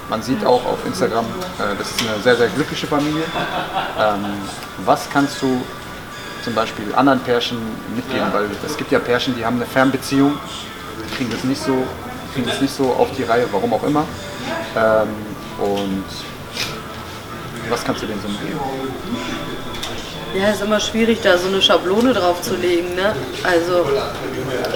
man 0.09 0.23
sieht 0.23 0.45
auch 0.45 0.65
auf 0.67 0.85
Instagram, 0.87 1.25
äh, 1.25 1.75
das 1.79 1.91
ist 1.91 2.01
eine 2.01 2.23
sehr, 2.23 2.37
sehr 2.37 2.49
glückliche 2.49 2.87
Familie. 2.87 3.23
Ähm, 3.99 4.25
was 4.85 5.09
kannst 5.11 5.41
du 5.41 5.65
zum 6.45 6.55
Beispiel 6.55 6.95
anderen 6.95 7.21
Pärchen 7.21 7.59
mitgeben? 7.97 8.33
Weil 8.33 8.51
es 8.65 8.77
gibt 8.77 8.93
ja 8.93 8.99
Pärchen, 8.99 9.35
die 9.37 9.45
haben 9.45 9.57
eine 9.57 9.67
Fernbeziehung, 9.67 10.39
die 11.09 11.17
kriegen 11.17 11.31
das 11.31 11.45
nicht 11.45 11.63
so, 11.63 11.87
kriegen 12.35 12.47
das 12.47 12.61
nicht 12.61 12.75
so 12.75 12.93
auf 12.93 13.09
die 13.17 13.23
Reihe, 13.23 13.47
warum 13.51 13.73
auch 13.73 13.85
immer. 13.85 14.05
Ähm, 14.77 15.09
und 15.63 16.05
was 17.69 17.85
kannst 17.85 18.03
du 18.03 18.07
denn 18.07 18.21
so 18.21 18.29
mitgeben? 18.29 18.61
Ja, 20.35 20.51
ist 20.51 20.63
immer 20.63 20.81
schwierig, 20.81 21.21
da 21.23 21.37
so 21.37 21.49
eine 21.49 21.61
Schablone 21.61 22.15
drauf 22.15 22.41
zu 22.41 22.57
legen. 22.57 22.95
Ne? 22.95 23.15
Also 23.45 23.87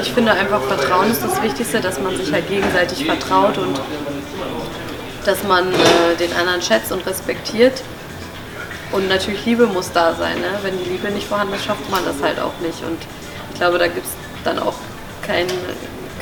ich 0.00 0.12
finde 0.12 0.32
einfach, 0.32 0.60
Vertrauen 0.62 1.10
ist 1.10 1.22
das 1.24 1.42
Wichtigste, 1.42 1.80
dass 1.80 1.98
man 1.98 2.16
sich 2.16 2.30
halt 2.30 2.46
gegenseitig 2.48 3.06
vertraut 3.06 3.56
und 3.56 3.80
dass 5.24 5.42
man 5.44 5.72
äh, 5.72 6.16
den 6.20 6.32
anderen 6.34 6.60
schätzt 6.60 6.92
und 6.92 7.06
respektiert. 7.06 7.82
Und 8.92 9.08
natürlich 9.08 9.44
Liebe 9.46 9.66
muss 9.66 9.90
da 9.92 10.14
sein. 10.14 10.38
Ne? 10.40 10.58
Wenn 10.62 10.78
die 10.78 10.90
Liebe 10.90 11.10
nicht 11.10 11.26
vorhanden 11.26 11.54
ist, 11.54 11.64
schafft 11.64 11.90
man 11.90 12.04
das 12.04 12.16
halt 12.22 12.38
auch 12.38 12.52
nicht. 12.60 12.82
Und 12.82 12.98
ich 13.52 13.58
glaube, 13.58 13.78
da 13.78 13.88
gibt 13.88 14.06
es 14.06 14.12
dann 14.44 14.58
auch 14.58 14.74
kein, 15.26 15.46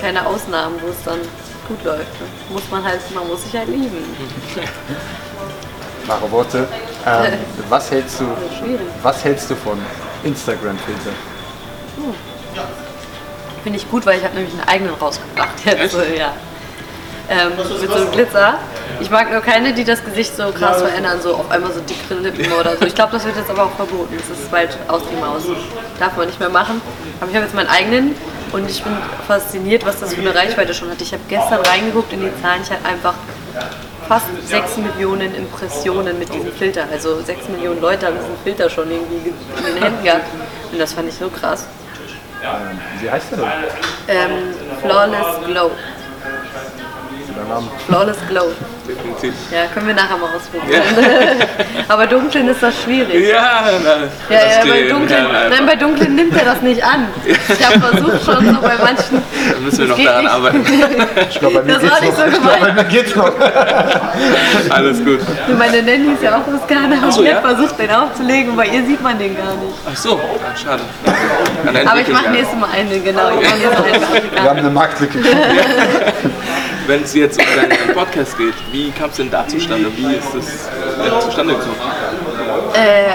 keine 0.01 0.27
Ausnahmen, 0.27 0.77
wo 0.81 0.89
es 0.89 1.03
dann 1.05 1.19
gut 1.67 1.83
läuft. 1.85 2.07
Muss 2.51 2.63
man 2.71 2.85
halt, 2.85 3.01
man 3.15 3.27
muss 3.29 3.43
sich 3.45 3.55
halt 3.55 3.69
lieben. 3.69 4.17
Wahre 6.07 6.31
Worte. 6.31 6.69
Ähm, 7.07 7.33
was, 7.69 7.91
hältst 7.91 8.21
du, 8.21 8.27
was 9.03 9.25
hältst 9.25 9.51
du 9.51 9.57
von 9.57 9.79
Instagram-Filter? 10.23 11.11
Hm. 11.97 12.15
Finde 13.63 13.79
ich 13.79 13.91
gut, 13.91 14.05
weil 14.05 14.19
ich 14.19 14.25
habe 14.25 14.35
nämlich 14.35 14.53
einen 14.53 14.69
eigenen 14.69 14.95
rausgebracht 14.95 15.65
jetzt. 15.65 15.97
Ja. 16.17 16.35
Ähm, 17.31 17.53
mit 17.57 17.91
so 17.91 17.95
einem 17.97 18.11
Glitzer. 18.11 18.59
Ich 19.01 19.11
mag 19.11 19.33
nur 19.33 19.41
keine, 19.41 19.73
die 19.73 19.85
das 19.85 20.05
Gesicht 20.05 20.37
so 20.37 20.51
krass 20.53 20.83
verändern, 20.83 21.21
so 21.23 21.35
auf 21.35 21.51
einmal 21.51 21.73
so 21.73 21.81
dickere 21.81 22.21
Lippen 22.21 22.53
oder 22.53 22.77
so. 22.77 22.85
Ich 22.85 22.95
glaube, 22.95 23.13
das 23.13 23.25
wird 23.25 23.37
jetzt 23.37 23.49
aber 23.49 23.65
auch 23.65 23.73
verboten. 23.73 24.15
Das 24.17 24.39
ist 24.39 24.51
bald 24.51 24.77
aus 24.89 25.03
die 25.11 25.17
Maus. 25.17 25.43
Darf 25.99 26.17
man 26.17 26.27
nicht 26.27 26.39
mehr 26.39 26.51
machen. 26.51 26.83
Aber 27.21 27.31
ich 27.31 27.35
habe 27.35 27.47
jetzt 27.47 27.55
meinen 27.55 27.69
eigenen 27.69 28.15
und 28.53 28.69
ich 28.71 28.83
bin 28.83 28.93
fasziniert, 29.27 29.85
was 29.85 30.01
das 30.01 30.15
für 30.15 30.21
eine 30.21 30.35
Reichweite 30.35 30.75
schon 30.75 30.91
hat. 30.91 31.01
Ich 31.01 31.13
habe 31.13 31.23
gestern 31.29 31.61
reingeguckt 31.61 32.13
in 32.13 32.21
die 32.21 32.43
Zahlen. 32.43 32.63
Ich 32.63 32.71
hatte 32.71 32.85
einfach 32.85 33.15
fast 34.09 34.27
6 34.47 34.77
Millionen 34.79 35.35
Impressionen 35.35 36.19
mit 36.19 36.33
diesem 36.33 36.53
Filter. 36.53 36.87
Also 36.91 37.21
6 37.23 37.49
Millionen 37.49 37.81
Leute 37.81 38.07
haben 38.07 38.17
diesen 38.19 38.37
Filter 38.45 38.69
schon 38.69 38.91
irgendwie 38.91 39.31
in 39.59 39.75
den 39.75 39.83
Händen 39.83 40.05
gehabt. 40.05 40.27
Und 40.73 40.79
das 40.79 40.93
fand 40.93 41.09
ich 41.09 41.15
so 41.15 41.29
krass. 41.29 41.67
Wie 43.01 43.11
heißt 43.11 43.33
der 43.33 43.39
denn? 43.39 43.49
Ähm, 44.09 44.55
Flawless 44.83 45.45
Glow. 45.47 45.71
Flawless 47.87 48.19
Glow. 48.29 48.53
Definitiv. 48.87 49.33
Ja, 49.51 49.65
können 49.73 49.87
wir 49.87 49.95
nachher 49.95 50.19
mal 50.19 50.29
ausprobieren. 50.37 50.83
Ja. 51.01 51.65
Aber 51.89 52.07
dunklen 52.07 52.49
ist 52.49 52.63
das 52.63 52.83
schwierig. 52.83 53.29
Ja, 53.29 53.63
na, 53.83 54.35
ja, 54.35 54.43
ja 54.43 54.65
bei 54.69 54.83
dunklen, 54.83 55.27
nein, 55.51 55.67
bei 55.67 55.77
dunklen 55.77 56.15
nimmt 56.15 56.37
er 56.37 56.45
das 56.45 56.61
nicht 56.61 56.85
an. 56.85 57.07
Ich 57.25 57.67
habe 57.67 57.81
versucht 57.81 58.25
schon 58.25 58.55
so 58.55 58.61
bei 58.61 58.77
manchen. 58.77 59.23
Da 59.53 59.59
müssen 59.59 59.79
wir 59.79 59.87
noch 59.87 59.99
daran 59.99 60.25
nicht. 60.25 60.35
arbeiten. 60.35 60.67
Ich 61.31 61.39
glaube, 61.41 61.61
bei 61.61 61.63
mir 61.63 61.79
das 61.79 61.83
geht's 61.83 62.03
noch. 62.03 62.17
So 62.17 62.25
ich 62.27 62.43
glaube, 62.43 62.61
bei 62.61 62.73
mir 62.73 62.85
geht's 62.85 63.17
noch. 63.17 63.33
Alles 64.71 65.05
gut. 65.05 65.21
Meine 65.59 65.83
Nanny 65.83 66.13
ist 66.13 66.23
ja 66.23 66.39
auch 66.39 66.45
Toskana 66.45 67.05
und 67.05 67.13
so, 67.13 67.23
die 67.23 67.29
ja? 67.29 67.41
versucht, 67.41 67.79
den 67.79 67.91
aufzulegen, 67.91 68.51
und 68.51 68.57
bei 68.57 68.67
ihr 68.67 68.85
sieht 68.85 69.03
man 69.03 69.19
den 69.19 69.35
gar 69.35 69.55
nicht. 69.55 69.75
Ach 69.91 69.97
so, 69.97 70.21
schade. 70.63 70.83
Aber 71.87 72.01
ich 72.01 72.09
mache 72.09 72.31
nächstes 72.31 72.59
Mal 72.59 72.69
eine, 72.71 73.01
genau. 73.01 73.31
Ich 73.31 73.37
nächstes 73.37 73.79
Mal 73.79 73.85
eine. 73.85 74.33
Wir 74.33 74.43
haben 74.43 74.59
eine 74.59 74.71
Marktlücke. 74.71 75.19
Wenn 76.87 77.03
es 77.03 77.15
jetzt 77.15 77.39
um 77.41 77.47
deinen 77.57 77.95
Podcast 77.95 78.37
geht, 78.37 78.55
wie 78.71 78.91
kam 78.91 79.09
es 79.09 79.17
denn 79.17 79.31
da 79.31 79.47
zustande? 79.49 79.91
Wie 79.97 80.17
ist 80.17 80.35
das 80.35 80.69
äh, 81.07 81.21
zustande 81.21 81.55
gekommen? 81.55 81.77
Äh, 82.75 83.15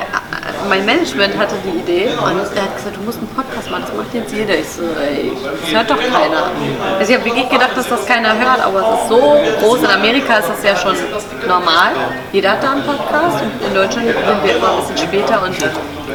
mein 0.68 0.86
Management 0.86 1.38
hatte 1.38 1.56
die 1.64 1.80
Idee 1.80 2.08
und 2.08 2.38
er 2.56 2.64
hat 2.64 2.76
gesagt, 2.76 2.96
du 2.96 3.02
musst 3.02 3.20
einen 3.20 3.28
Podcast 3.28 3.70
machen, 3.70 3.84
das 3.86 3.96
macht 3.96 4.14
jetzt 4.14 4.34
jeder. 4.34 4.58
Ich 4.58 4.70
so, 4.70 4.84
ey, 4.84 5.32
das 5.44 5.72
hört 5.72 5.90
doch 5.90 6.00
keiner. 6.00 6.52
Also 6.98 7.12
ich 7.12 7.18
habe 7.18 7.26
wirklich 7.26 7.50
gedacht, 7.50 7.76
dass 7.76 7.88
das 7.88 8.06
keiner 8.06 8.38
hört, 8.38 8.60
aber 8.60 8.80
es 8.80 9.02
ist 9.02 9.10
so 9.10 9.38
groß. 9.62 9.80
In 9.84 9.92
Amerika 9.92 10.38
ist 10.38 10.50
das 10.50 10.64
ja 10.64 10.76
schon 10.76 10.96
normal. 11.48 11.92
Jeder 12.32 12.52
hat 12.52 12.64
da 12.64 12.72
einen 12.72 12.84
Podcast 12.84 13.42
und 13.42 13.68
in 13.68 13.74
Deutschland 13.74 14.08
sind 14.08 14.44
wir 14.44 14.56
immer 14.56 14.72
ein 14.72 14.82
bisschen 14.82 14.98
später 14.98 15.44
und 15.44 15.56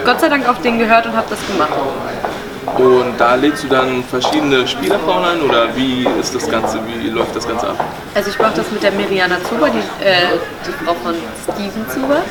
Gott 0.04 0.20
sei 0.20 0.28
Dank 0.28 0.49
auf 0.49 0.61
den 0.61 0.78
gehört 0.78 1.06
und 1.06 1.16
habe 1.16 1.26
das 1.30 1.38
gemacht. 1.46 1.73
Und 2.76 3.18
da 3.18 3.35
lädst 3.35 3.64
du 3.64 3.68
dann 3.68 4.02
verschiedene 4.04 4.66
Spielerfrauen 4.66 5.25
ein 5.25 5.42
oder 5.42 5.75
wie 5.76 6.06
ist 6.21 6.35
das 6.35 6.49
Ganze, 6.49 6.78
wie 6.87 7.09
läuft 7.09 7.37
das 7.37 7.47
Ganze 7.47 7.68
ab? 7.68 7.85
Also 8.14 8.30
ich 8.30 8.38
mache 8.38 8.54
das 8.56 8.71
mit 8.71 8.83
der 8.83 8.92
Miriana 8.92 9.37
Zuber, 9.49 9.68
die, 9.71 10.04
äh, 10.04 10.38
die 10.66 10.85
Frau 10.85 10.94
von 10.94 11.14
Steven 11.42 11.88
Zuber. 11.88 12.23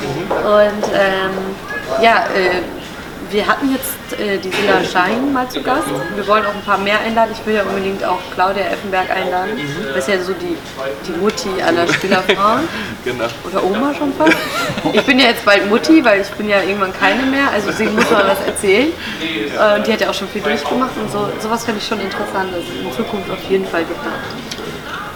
Und 0.43 0.83
ähm, 0.93 2.01
ja, 2.01 2.25
äh, 2.35 2.61
wir 3.33 3.47
hatten 3.47 3.71
jetzt 3.71 4.19
äh, 4.19 4.37
die 4.37 4.49
Silla 4.49 4.83
Schein 4.83 5.33
mal 5.33 5.49
zu 5.49 5.61
Gast. 5.61 5.87
Wir 6.15 6.27
wollen 6.27 6.45
auch 6.45 6.53
ein 6.53 6.61
paar 6.61 6.77
mehr 6.77 6.99
einladen. 6.99 7.31
Ich 7.33 7.45
will 7.45 7.55
ja 7.55 7.63
unbedingt 7.63 8.03
auch 8.05 8.19
Claudia 8.33 8.63
Effenberg 8.63 9.09
einladen. 9.09 9.59
Das 9.87 10.07
ist 10.07 10.07
ja 10.07 10.21
so 10.21 10.33
die, 10.33 10.55
die 11.07 11.17
Mutti 11.19 11.49
aller 11.61 11.91
Spielerfrauen. 11.91 12.67
genau. 13.03 13.25
Oder 13.43 13.63
Oma 13.63 13.93
schon 13.93 14.13
fast. 14.13 14.37
Ich 14.93 15.01
bin 15.01 15.19
ja 15.19 15.27
jetzt 15.27 15.43
bald 15.43 15.67
Mutti, 15.67 16.05
weil 16.05 16.21
ich 16.21 16.29
bin 16.31 16.47
ja 16.47 16.61
irgendwann 16.61 16.93
keine 16.93 17.23
mehr. 17.23 17.49
Also 17.51 17.71
sie 17.71 17.85
muss 17.85 18.09
mal 18.11 18.27
was 18.27 18.45
erzählen. 18.45 18.89
Äh, 19.19 19.77
und 19.77 19.87
die 19.87 19.93
hat 19.93 20.01
ja 20.01 20.09
auch 20.09 20.13
schon 20.13 20.27
viel 20.27 20.41
durchgemacht 20.41 20.95
und 20.95 21.11
so. 21.11 21.27
Sowas 21.39 21.65
finde 21.65 21.79
ich 21.81 21.87
schon 21.87 21.99
interessant. 21.99 22.53
Also 22.53 22.67
in 22.81 22.93
Zukunft 22.95 23.31
auf 23.31 23.43
jeden 23.49 23.65
Fall 23.65 23.83
geplant. 23.83 24.21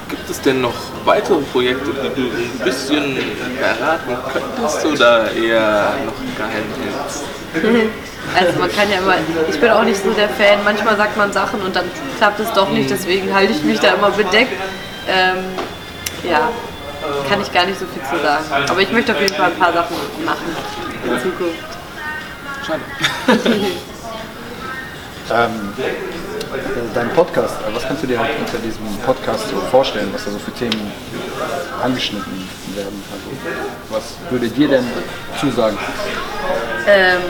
Gibt 0.10 0.30
es 0.30 0.42
denn 0.42 0.62
noch 0.62 0.76
weitere 1.06 1.40
Projekte, 1.42 1.92
die 1.92 2.22
du 2.22 2.28
ein 2.30 2.60
bisschen 2.64 3.18
verraten 3.60 4.18
könntest 4.34 4.86
oder 4.86 5.32
eher 5.34 5.94
noch 6.06 6.16
geheim 6.36 6.66
hältst? 6.82 7.37
Also 8.36 8.60
man 8.60 8.70
kann 8.70 8.90
ja 8.92 8.98
immer, 8.98 9.16
ich 9.50 9.60
bin 9.60 9.70
auch 9.72 9.84
nicht 9.84 10.04
so 10.04 10.12
der 10.12 10.28
Fan, 10.28 10.60
manchmal 10.66 10.98
sagt 10.98 11.16
man 11.16 11.32
Sachen 11.32 11.62
und 11.62 11.76
dann 11.76 11.86
klappt 12.18 12.40
es 12.40 12.52
doch 12.52 12.70
nicht, 12.70 12.90
deswegen 12.90 13.34
halte 13.34 13.54
ich 13.54 13.64
mich 13.64 13.80
da 13.80 13.94
immer 13.94 14.12
bedeckt. 14.12 14.52
Ähm, 15.08 15.46
ja, 16.30 16.50
kann 17.30 17.42
ich 17.42 17.52
gar 17.54 17.66
nicht 17.66 17.80
so 17.80 17.86
viel 17.86 18.04
zu 18.04 18.22
sagen. 18.22 18.44
Aber 18.70 18.82
ich 18.82 18.92
möchte 18.92 19.14
auf 19.14 19.22
jeden 19.22 19.34
Fall 19.34 19.52
ein 19.52 19.58
paar 19.58 19.72
Sachen 19.72 19.96
machen 20.26 20.56
in 21.06 21.20
Zukunft. 21.22 21.78
Schade. 22.66 22.82
ähm, 25.32 25.74
dein 26.94 27.10
Podcast, 27.12 27.56
was 27.74 27.84
kannst 27.88 28.04
du 28.04 28.08
dir 28.08 28.20
halt 28.20 28.32
unter 28.40 28.58
diesem 28.58 28.86
Podcast 29.06 29.50
so 29.50 29.58
vorstellen, 29.72 30.10
was 30.14 30.26
da 30.26 30.32
so 30.32 30.40
für 30.40 30.52
Themen 30.52 30.92
angeschnitten 31.82 32.50
werden? 32.78 33.04
Also, 33.12 33.96
was 33.96 34.32
würde 34.32 34.48
dir 34.48 34.70
denn 34.70 34.86
zusagen? 35.40 35.78
Ähm, 36.88 37.22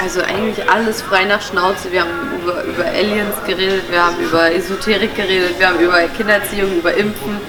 also 0.00 0.20
eigentlich 0.22 0.68
alles 0.70 1.02
frei 1.02 1.24
nach 1.24 1.42
Schnauze. 1.42 1.90
Wir 1.90 2.02
haben 2.02 2.10
über, 2.42 2.62
über 2.62 2.84
Aliens 2.84 3.34
geredet, 3.46 3.90
wir 3.90 4.04
haben 4.04 4.18
über 4.20 4.52
Esoterik 4.52 5.16
geredet, 5.16 5.58
wir 5.58 5.68
haben 5.68 5.80
über 5.80 6.00
Kindererziehung, 6.16 6.76
über 6.76 6.94
Impfen. 6.94 7.40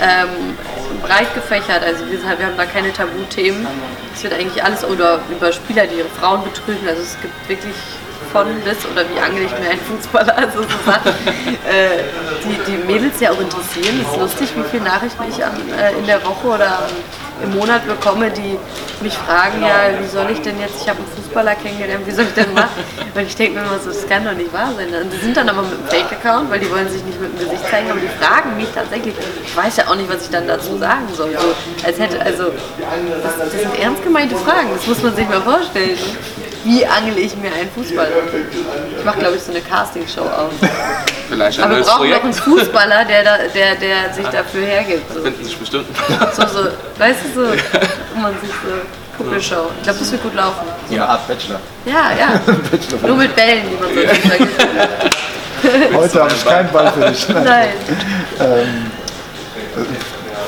Ähm, 0.00 0.56
breit 1.02 1.32
gefächert. 1.34 1.82
Also 1.82 2.04
wir, 2.10 2.20
wir 2.20 2.46
haben 2.46 2.56
da 2.56 2.66
keine 2.66 2.92
Tabuthemen. 2.92 3.66
Es 4.14 4.22
wird 4.22 4.32
eigentlich 4.34 4.62
alles 4.62 4.84
oder 4.84 5.20
über 5.30 5.52
Spieler, 5.52 5.86
die 5.86 5.96
ihre 5.96 6.08
Frauen 6.08 6.42
betrügen. 6.44 6.86
Also 6.88 7.02
es 7.02 7.16
gibt 7.20 7.48
wirklich 7.48 7.74
von 8.32 8.46
bis 8.64 8.84
oder 8.86 9.04
wie 9.08 9.20
angel 9.20 9.44
ich 9.44 9.52
mir 9.52 9.70
einen 9.70 9.80
Fußballer, 9.80 10.36
also 10.36 10.62
so 10.62 10.68
Sachen, 10.84 11.12
äh, 11.68 12.02
die 12.44 12.72
die 12.72 12.92
Mädels 12.92 13.20
ja 13.20 13.30
auch 13.30 13.40
interessieren. 13.40 14.00
Es 14.02 14.12
ist 14.12 14.20
lustig, 14.20 14.48
wie 14.56 14.64
viele 14.70 14.84
Nachrichten 14.84 15.22
ich 15.28 15.44
an, 15.44 15.52
äh, 15.78 15.98
in 15.98 16.06
der 16.06 16.24
Woche 16.24 16.46
oder 16.46 16.88
im 17.42 17.54
Monat 17.54 17.86
bekomme, 17.86 18.30
die 18.30 18.58
mich 19.02 19.14
fragen, 19.14 19.60
ja, 19.60 19.90
wie 20.00 20.06
soll 20.06 20.30
ich 20.30 20.40
denn 20.40 20.58
jetzt, 20.60 20.82
ich 20.82 20.88
habe 20.88 20.98
einen 20.98 21.08
Fußballer 21.16 21.56
kennengelernt, 21.56 22.06
wie 22.06 22.12
soll 22.12 22.26
ich 22.26 22.34
denn 22.34 22.54
machen? 22.54 22.84
Und 23.14 23.22
ich 23.22 23.34
denke 23.36 23.58
mir 23.58 23.66
immer 23.66 23.78
so, 23.78 23.90
das 23.90 24.06
kann 24.08 24.24
doch 24.24 24.34
nicht 24.34 24.52
wahr 24.52 24.70
sein. 24.76 24.88
Und 24.94 25.12
die 25.12 25.18
sind 25.18 25.36
dann 25.36 25.48
aber 25.48 25.62
mit 25.62 25.72
einem 25.72 25.88
Fake-Account, 25.88 26.50
weil 26.50 26.60
die 26.60 26.70
wollen 26.70 26.88
sich 26.88 27.02
nicht 27.04 27.20
mit 27.20 27.32
dem 27.32 27.38
Gesicht 27.38 27.68
zeigen, 27.68 27.90
aber 27.90 28.00
die 28.00 28.08
fragen 28.08 28.56
mich 28.56 28.68
tatsächlich. 28.74 29.14
Ich 29.44 29.56
weiß 29.56 29.76
ja 29.78 29.88
auch 29.88 29.96
nicht, 29.96 30.08
was 30.08 30.22
ich 30.22 30.30
dann 30.30 30.46
dazu 30.46 30.78
sagen 30.78 31.08
soll. 31.12 31.30
So, 31.32 31.86
als 31.86 31.98
hätte, 31.98 32.20
also, 32.20 32.44
das, 33.22 33.38
das 33.38 33.50
sind 33.52 33.78
ernst 33.80 34.04
gemeinte 34.04 34.36
Fragen, 34.36 34.68
das 34.72 34.86
muss 34.86 35.02
man 35.02 35.14
sich 35.16 35.28
mal 35.28 35.42
vorstellen 35.42 35.98
wie 36.64 36.86
angel 36.86 37.18
ich 37.18 37.36
mir 37.36 37.52
einen 37.52 37.70
Fußballer? 37.70 38.10
Ich 38.98 39.04
mache, 39.04 39.18
glaube 39.18 39.36
ich, 39.36 39.42
so 39.42 39.52
eine 39.52 39.60
Castingshow 39.60 40.22
aus. 40.22 40.52
Vielleicht 41.28 41.58
ein 41.58 41.64
Aber 41.64 41.76
wir 41.76 41.82
brauchen 41.82 41.98
Projekt. 41.98 42.16
noch 42.16 42.24
einen 42.24 42.34
Fußballer, 42.34 43.04
der, 43.04 43.24
da, 43.24 43.36
der, 43.54 43.74
der 43.76 44.14
sich 44.14 44.26
dafür 44.26 44.62
hergibt. 44.66 45.12
So, 45.12 45.20
Finden 45.20 45.44
sich 45.44 45.56
bestimmt. 45.56 45.86
so, 46.34 46.42
so 46.46 46.68
weißt 46.98 47.18
du, 47.34 47.42
so, 47.42 47.48
wo 48.14 48.20
man 48.20 48.32
sich 48.40 48.50
so 48.50 49.16
Kuppelshow. 49.16 49.70
Ich 49.76 49.82
glaube, 49.84 49.98
das 49.98 50.12
wird 50.12 50.22
gut 50.22 50.34
laufen. 50.34 50.66
So 50.88 50.94
eine 50.94 51.08
Art 51.08 51.28
Bachelor. 51.28 51.60
Ja, 51.84 52.10
ja. 52.18 52.40
Bachelor. 52.70 53.08
Nur 53.08 53.16
mit 53.16 53.36
Bällen, 53.36 53.62
die 53.70 53.76
man 53.76 53.94
so 53.94 54.28
sagt. 54.28 55.94
Heute 55.94 56.20
habe 56.20 56.32
ich 56.34 56.44
keinen 56.44 56.70
Ball 56.72 56.92
für 56.92 57.10
dich. 57.10 57.28
Nein. 57.28 57.68
Nein. 58.38 58.92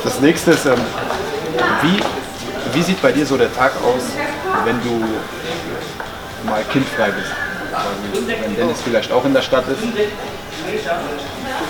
Das 0.04 0.20
nächste 0.20 0.50
ist, 0.52 0.66
ähm, 0.66 0.74
wie, 1.82 2.00
wie 2.74 2.82
sieht 2.82 3.00
bei 3.00 3.12
dir 3.12 3.24
so 3.24 3.36
der 3.36 3.52
Tag 3.54 3.72
aus, 3.82 4.02
wenn 4.64 4.80
du 4.82 5.04
mal 6.46 6.64
kindfrei 6.72 7.10
bist? 7.10 7.30
Wenn 8.40 8.56
Dennis 8.56 8.80
vielleicht 8.82 9.12
auch 9.12 9.24
in 9.24 9.34
der 9.34 9.42
Stadt 9.42 9.64
ist. 9.68 9.82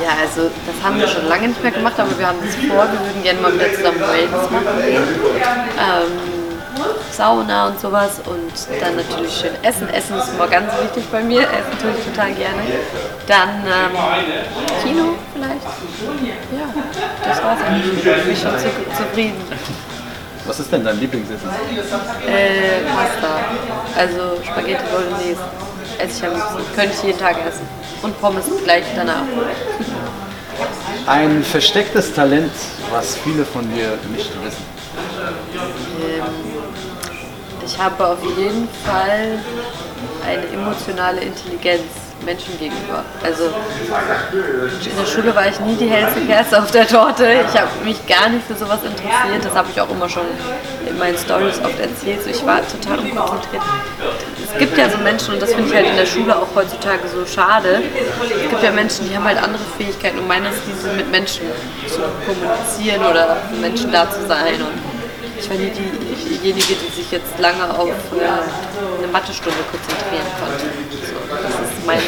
Ja, 0.02 0.10
also 0.20 0.50
das 0.66 0.84
haben 0.84 0.98
wir 0.98 1.08
schon 1.08 1.26
lange 1.26 1.48
nicht 1.48 1.62
mehr 1.62 1.72
gemacht, 1.72 1.98
aber 1.98 2.16
wir 2.18 2.26
haben 2.28 2.38
das 2.44 2.54
vor. 2.54 2.86
Wir 2.90 3.00
würden 3.00 3.22
gerne 3.22 3.40
mal 3.40 3.52
wieder 3.52 3.72
zusammen 3.72 4.00
Wellness 4.00 4.50
machen. 4.50 4.66
Ähm, 4.88 6.36
Sauna 7.10 7.68
und 7.68 7.80
sowas 7.80 8.20
und 8.26 8.52
dann 8.80 8.96
natürlich 8.96 9.32
schön 9.32 9.50
essen. 9.62 9.88
Essen 9.88 10.18
ist 10.18 10.28
immer 10.34 10.46
ganz 10.46 10.70
wichtig 10.82 11.04
bei 11.10 11.22
mir. 11.22 11.42
Essen 11.42 11.78
tue 11.80 11.90
ich 11.98 12.04
total 12.04 12.32
gerne. 12.34 12.62
Dann 13.26 13.64
ähm, 13.64 13.96
Kino 14.82 15.14
vielleicht. 15.34 15.62
Ja, 16.52 17.28
das 17.28 17.42
war's 17.42 17.58
eigentlich. 17.66 18.04
Ich 18.04 18.24
bin 18.24 18.36
schon 18.36 18.58
zu, 18.58 18.68
zufrieden. 18.96 19.40
Was 20.46 20.60
ist 20.60 20.72
denn 20.72 20.84
dein 20.84 21.00
Lieblingsessen? 21.00 21.48
Äh, 21.48 22.82
Pasta. 22.94 23.40
Also 23.96 24.42
Spaghetti 24.44 24.84
Bolognese. 24.90 25.40
Esse 25.98 26.18
ich 26.18 26.26
am 26.26 26.34
liebsten. 26.34 26.74
Könnte 26.76 26.94
ich 26.96 27.02
jeden 27.02 27.18
Tag 27.18 27.36
essen. 27.46 27.66
Und 28.02 28.20
Pommes 28.20 28.44
gleich 28.62 28.84
danach. 28.94 29.22
Ein 31.06 31.42
verstecktes 31.42 32.14
Talent, 32.14 32.52
was 32.90 33.16
viele 33.16 33.44
von 33.44 33.62
dir 33.74 33.98
nicht 34.14 34.30
wissen. 34.44 34.64
Ich 37.64 37.78
habe 37.78 38.06
auf 38.06 38.18
jeden 38.22 38.68
Fall 38.84 39.38
eine 40.24 40.46
emotionale 40.48 41.20
Intelligenz 41.20 42.05
Menschen 42.24 42.58
gegenüber. 42.58 43.04
Also 43.22 43.44
in 43.44 44.96
der 44.98 45.06
Schule 45.06 45.34
war 45.34 45.46
ich 45.48 45.60
nie 45.60 45.76
die 45.76 45.88
hellste 45.88 46.20
Kerze 46.20 46.62
auf 46.62 46.70
der 46.70 46.86
Torte. 46.86 47.26
Ich 47.48 47.60
habe 47.60 47.68
mich 47.84 48.04
gar 48.06 48.28
nicht 48.28 48.46
für 48.46 48.54
sowas 48.54 48.80
interessiert. 48.82 49.44
Das 49.44 49.54
habe 49.54 49.68
ich 49.72 49.80
auch 49.80 49.90
immer 49.90 50.08
schon 50.08 50.26
in 50.88 50.98
meinen 50.98 51.16
Stories 51.16 51.60
oft 51.62 51.78
erzählt. 51.78 52.22
So, 52.22 52.30
ich 52.30 52.44
war 52.46 52.60
total 52.66 52.98
unkonzentriert. 52.98 53.62
Es 54.52 54.58
gibt 54.58 54.78
ja 54.78 54.88
so 54.88 54.98
Menschen, 54.98 55.34
und 55.34 55.42
das 55.42 55.52
finde 55.52 55.68
ich 55.68 55.74
halt 55.74 55.86
in 55.86 55.96
der 55.96 56.06
Schule 56.06 56.34
auch 56.34 56.48
heutzutage 56.54 57.06
so 57.08 57.26
schade, 57.26 57.82
es 58.22 58.50
gibt 58.50 58.62
ja 58.62 58.70
Menschen, 58.70 59.08
die 59.08 59.14
haben 59.14 59.24
halt 59.24 59.42
andere 59.42 59.62
Fähigkeiten 59.76 60.18
und 60.18 60.28
meine 60.28 60.48
ist 60.48 60.62
diese 60.66 60.92
mit 60.94 61.10
Menschen 61.10 61.46
zu 61.86 62.00
kommunizieren 62.26 63.04
oder 63.04 63.36
Menschen 63.60 63.92
da 63.92 64.10
zu 64.10 64.26
sein. 64.26 64.54
Und 64.54 64.85
ich 65.38 65.48
war 65.50 65.56
nie 65.56 65.70
die- 65.70 66.28
diejenige, 66.28 66.74
die 66.74 66.92
sich 66.94 67.10
jetzt 67.10 67.38
lange 67.38 67.64
auf 67.78 67.88
äh, 67.88 68.98
eine 68.98 69.08
Mathestunde 69.12 69.58
konzentrieren 69.70 70.26
konnte. 70.40 70.66
So, 71.06 71.16
das 71.30 71.70
ist 71.70 71.86
meine, 71.86 72.02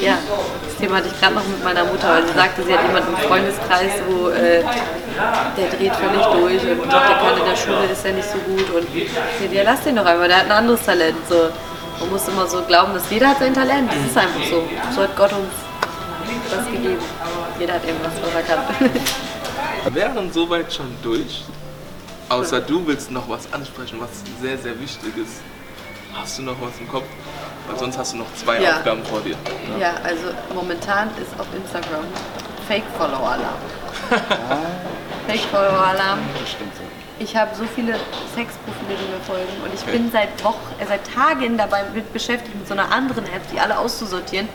ja, 0.00 0.18
das 0.64 0.76
Thema 0.78 0.96
hatte 0.96 1.08
ich 1.12 1.20
gerade 1.20 1.34
noch 1.34 1.46
mit 1.46 1.62
meiner 1.62 1.84
Mutter, 1.84 2.08
weil 2.08 2.26
sie 2.26 2.34
sagte, 2.34 2.62
sie 2.62 2.72
hat 2.72 2.82
jemanden 2.86 3.12
im 3.14 3.18
Freundeskreis, 3.28 3.92
wo 4.08 4.28
äh, 4.30 4.62
der 5.56 5.68
dreht 5.68 5.94
völlig 5.96 6.24
durch 6.26 6.62
und 6.62 6.90
der 6.92 7.00
kann 7.00 7.38
in 7.38 7.44
der 7.44 7.56
Schule, 7.56 7.84
ist 7.92 8.04
ja 8.04 8.12
nicht 8.12 8.28
so 8.30 8.38
gut 8.38 8.68
und 8.70 9.52
ja, 9.52 9.62
lass 9.64 9.82
den 9.82 9.96
doch 9.96 10.06
einmal, 10.06 10.28
der 10.28 10.38
hat 10.38 10.44
ein 10.46 10.52
anderes 10.52 10.82
Talent. 10.84 11.16
So. 11.28 11.50
Man 12.00 12.10
muss 12.10 12.26
immer 12.28 12.46
so 12.46 12.62
glauben, 12.62 12.94
dass 12.94 13.10
jeder 13.10 13.28
hat 13.28 13.38
sein 13.40 13.52
Talent, 13.52 13.90
das 13.90 14.10
ist 14.10 14.16
einfach 14.16 14.42
so. 14.48 14.64
So 14.94 15.02
hat 15.02 15.14
Gott 15.16 15.32
uns 15.32 15.52
das 16.50 16.64
gegeben. 16.66 16.98
Jeder 17.58 17.74
hat 17.74 17.84
irgendwas, 17.84 18.12
was 18.22 18.34
er 18.34 18.42
kann. 18.42 18.90
wären 19.94 20.32
soweit 20.32 20.72
schon 20.72 20.94
durch. 21.02 21.44
Außer 22.30 22.60
du 22.60 22.86
willst 22.86 23.10
noch 23.10 23.28
was 23.28 23.52
ansprechen, 23.52 23.98
was 24.00 24.08
sehr, 24.40 24.56
sehr 24.56 24.78
wichtig 24.80 25.16
ist. 25.16 25.42
Hast 26.14 26.38
du 26.38 26.42
noch 26.42 26.54
was 26.60 26.78
im 26.78 26.88
Kopf? 26.88 27.04
Weil 27.68 27.76
sonst 27.76 27.98
hast 27.98 28.12
du 28.12 28.18
noch 28.18 28.32
zwei 28.36 28.60
Ja. 28.62 28.76
Aufgaben 28.76 29.04
vor 29.04 29.20
dir. 29.20 29.34
Ja, 29.80 29.94
also 30.04 30.28
momentan 30.54 31.08
ist 31.20 31.38
auf 31.38 31.46
Instagram 31.54 32.04
Fake-Follower-Alarm. 32.68 33.58
Fake-Follower-Alarm. 35.26 36.20
Das 36.38 36.50
stimmt 36.50 36.72
so. 36.76 36.82
Ich 37.18 37.36
habe 37.36 37.50
so 37.54 37.64
viele 37.74 37.94
Sexprofile, 38.34 38.96
die 38.96 39.12
mir 39.12 39.20
folgen 39.26 39.62
und 39.64 39.74
ich 39.74 39.80
bin 39.84 40.10
seit 40.12 40.42
Wochen, 40.44 40.56
äh, 40.78 40.86
seit 40.86 41.00
Tagen 41.12 41.58
dabei 41.58 41.84
mit 41.92 42.12
beschäftigt, 42.12 42.54
mit 42.56 42.66
so 42.68 42.74
einer 42.74 42.90
anderen 42.92 43.24
App, 43.26 43.42
die 43.52 43.58
alle 43.58 43.76
auszusortieren. 43.76 44.48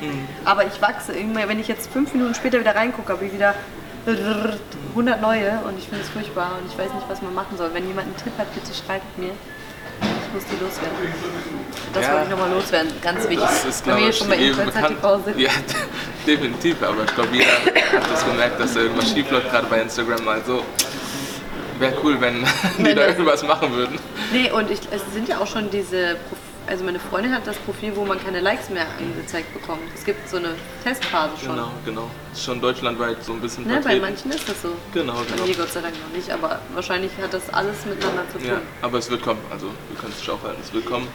Aber 0.46 0.66
ich 0.66 0.82
wachse 0.82 1.12
immer, 1.12 1.48
wenn 1.48 1.60
ich 1.60 1.68
jetzt 1.68 1.92
fünf 1.92 2.14
Minuten 2.14 2.34
später 2.36 2.60
wieder 2.60 2.74
reingucke, 2.74 3.12
habe 3.14 3.26
ich 3.26 3.34
wieder 3.34 3.54
100 4.95 5.21
neue 5.21 5.60
und 5.67 5.77
ich 5.77 5.86
finde 5.88 6.03
es 6.03 6.10
furchtbar 6.10 6.58
und 6.62 6.71
ich 6.71 6.77
weiß 6.77 6.93
nicht, 6.93 7.05
was 7.10 7.21
man 7.21 7.34
machen 7.34 7.58
soll. 7.58 7.69
Wenn 7.73 7.86
jemand 7.88 8.08
einen 8.08 8.17
Tipp 8.17 8.34
hat, 8.38 8.47
bitte 8.55 8.71
schreibt 8.73 9.17
mir. 9.17 9.31
Ich 10.01 10.34
muss 10.34 10.43
die 10.51 10.62
loswerden. 10.63 10.95
Das 11.93 12.03
Ja. 12.05 12.12
wollte 12.13 12.23
ich 12.25 12.29
nochmal 12.31 12.51
loswerden, 12.51 12.91
ganz 13.01 13.23
wichtig. 13.23 13.39
Das 13.39 13.65
ist, 13.65 13.86
Wenn 13.88 13.95
glaube 13.95 14.10
ich, 14.10 14.17
schon 14.17 14.27
bei 14.29 14.36
jedem 14.36 14.49
Influencer 14.60 14.81
bekannt. 14.81 15.01
TV 15.01 15.19
sind. 15.25 15.39
Ja, 15.39 15.49
definitiv. 16.27 16.84
Aber 16.84 17.03
ich 17.03 17.15
glaube, 17.15 17.29
jeder 17.34 17.51
hat 17.51 18.12
das 18.12 18.25
gemerkt, 18.25 18.60
dass 18.60 18.73
da 18.73 18.79
irgendwas 18.81 19.10
schief 19.12 19.29
läuft, 19.31 19.51
gerade 19.51 19.67
bei 19.67 19.81
Instagram. 19.81 20.27
Also 20.27 20.63
wäre 21.79 21.93
cool, 22.03 22.19
wenn 22.19 22.45
die 22.77 22.93
da 22.95 23.08
irgendwas 23.08 23.43
machen 23.43 23.71
würden. 23.73 23.99
Nee, 24.31 24.51
und 24.51 24.69
ich, 24.71 24.79
es 24.91 25.01
sind 25.13 25.27
ja 25.29 25.39
auch 25.39 25.47
schon 25.47 25.69
diese, 25.69 26.15
Prof 26.29 26.39
also 26.67 26.84
meine 26.84 26.99
Freundin 26.99 27.34
hat 27.34 27.45
das 27.45 27.58
Profil, 27.58 27.95
wo 27.95 28.06
man 28.06 28.21
keine 28.23 28.39
Likes 28.39 28.69
mehr 28.69 28.86
angezeigt 28.99 29.54
bekommt. 29.54 29.82
Es 29.93 30.04
gibt 30.04 30.28
so 30.30 30.38
eine 30.38 30.56
Testphase 30.84 31.34
schon. 31.43 31.56
Genau, 31.56 31.71
genau. 31.86 32.10
Ist 32.34 32.43
schon 32.43 32.60
deutschlandweit 32.62 33.23
so 33.23 33.34
ein 33.34 33.41
bisschen 33.41 33.65
Ne, 33.67 33.82
bei 33.84 33.99
manchen 33.99 34.32
ist 34.32 34.47
das 34.47 34.62
so. 34.62 34.69
Genau, 34.93 35.13
Bei 35.13 35.23
genau. 35.36 35.45
mir 35.47 35.56
Gott 35.56 35.71
sei 35.71 35.82
Dank 35.82 35.93
noch 36.01 36.15
nicht, 36.15 36.30
aber 36.30 36.60
wahrscheinlich 36.73 37.12
hat 37.21 37.34
das 37.34 37.49
alles 37.54 37.86
miteinander 37.86 38.23
zu 38.32 38.38
tun. 38.39 38.47
Ja, 38.47 38.62
aber 38.82 38.97
es 38.97 39.10
wird 39.10 39.21
kommen. 39.23 39.39
Also 39.51 39.67
wir 39.89 39.97
können 39.99 40.12
es 40.13 40.19
nicht 40.19 40.30
aufhalten. 40.30 40.62
Es 40.63 40.73
wird 40.73 40.86
kommen. 40.86 41.08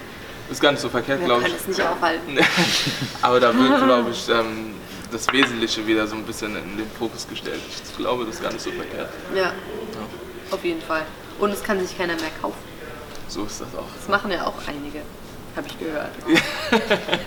Ist 0.50 0.60
gar 0.60 0.72
nicht 0.72 0.80
so 0.80 0.88
verkehrt, 0.88 1.20
Wir 1.20 1.26
glaube 1.26 1.42
können 1.42 1.54
ich. 1.54 1.60
es 1.60 1.68
nicht 1.68 1.80
aufhalten. 1.80 2.36
Aber 3.22 3.38
da 3.38 3.54
wird, 3.56 3.84
glaube 3.84 4.10
ich, 4.10 4.28
ähm, 4.28 4.74
das 5.12 5.32
Wesentliche 5.32 5.86
wieder 5.86 6.08
so 6.08 6.16
ein 6.16 6.24
bisschen 6.24 6.56
in 6.56 6.76
den 6.76 6.90
Fokus 6.98 7.24
gestellt. 7.28 7.60
Ich 7.68 7.96
glaube, 7.96 8.24
das 8.24 8.34
ist 8.34 8.42
gar 8.42 8.50
nicht 8.52 8.62
so 8.62 8.72
verkehrt. 8.72 9.10
Ja, 9.32 9.52
auf 10.50 10.64
jeden 10.64 10.82
Fall. 10.82 11.02
Und 11.38 11.50
es 11.50 11.62
kann 11.62 11.78
sich 11.78 11.96
keiner 11.96 12.14
mehr 12.14 12.30
kaufen. 12.42 12.58
So 13.28 13.44
ist 13.44 13.60
das 13.60 13.68
auch. 13.76 13.86
Das 13.96 14.08
machen 14.08 14.32
ja 14.32 14.44
auch 14.44 14.54
einige, 14.66 15.02
habe 15.56 15.66
ich 15.66 15.78
gehört. 15.78 16.10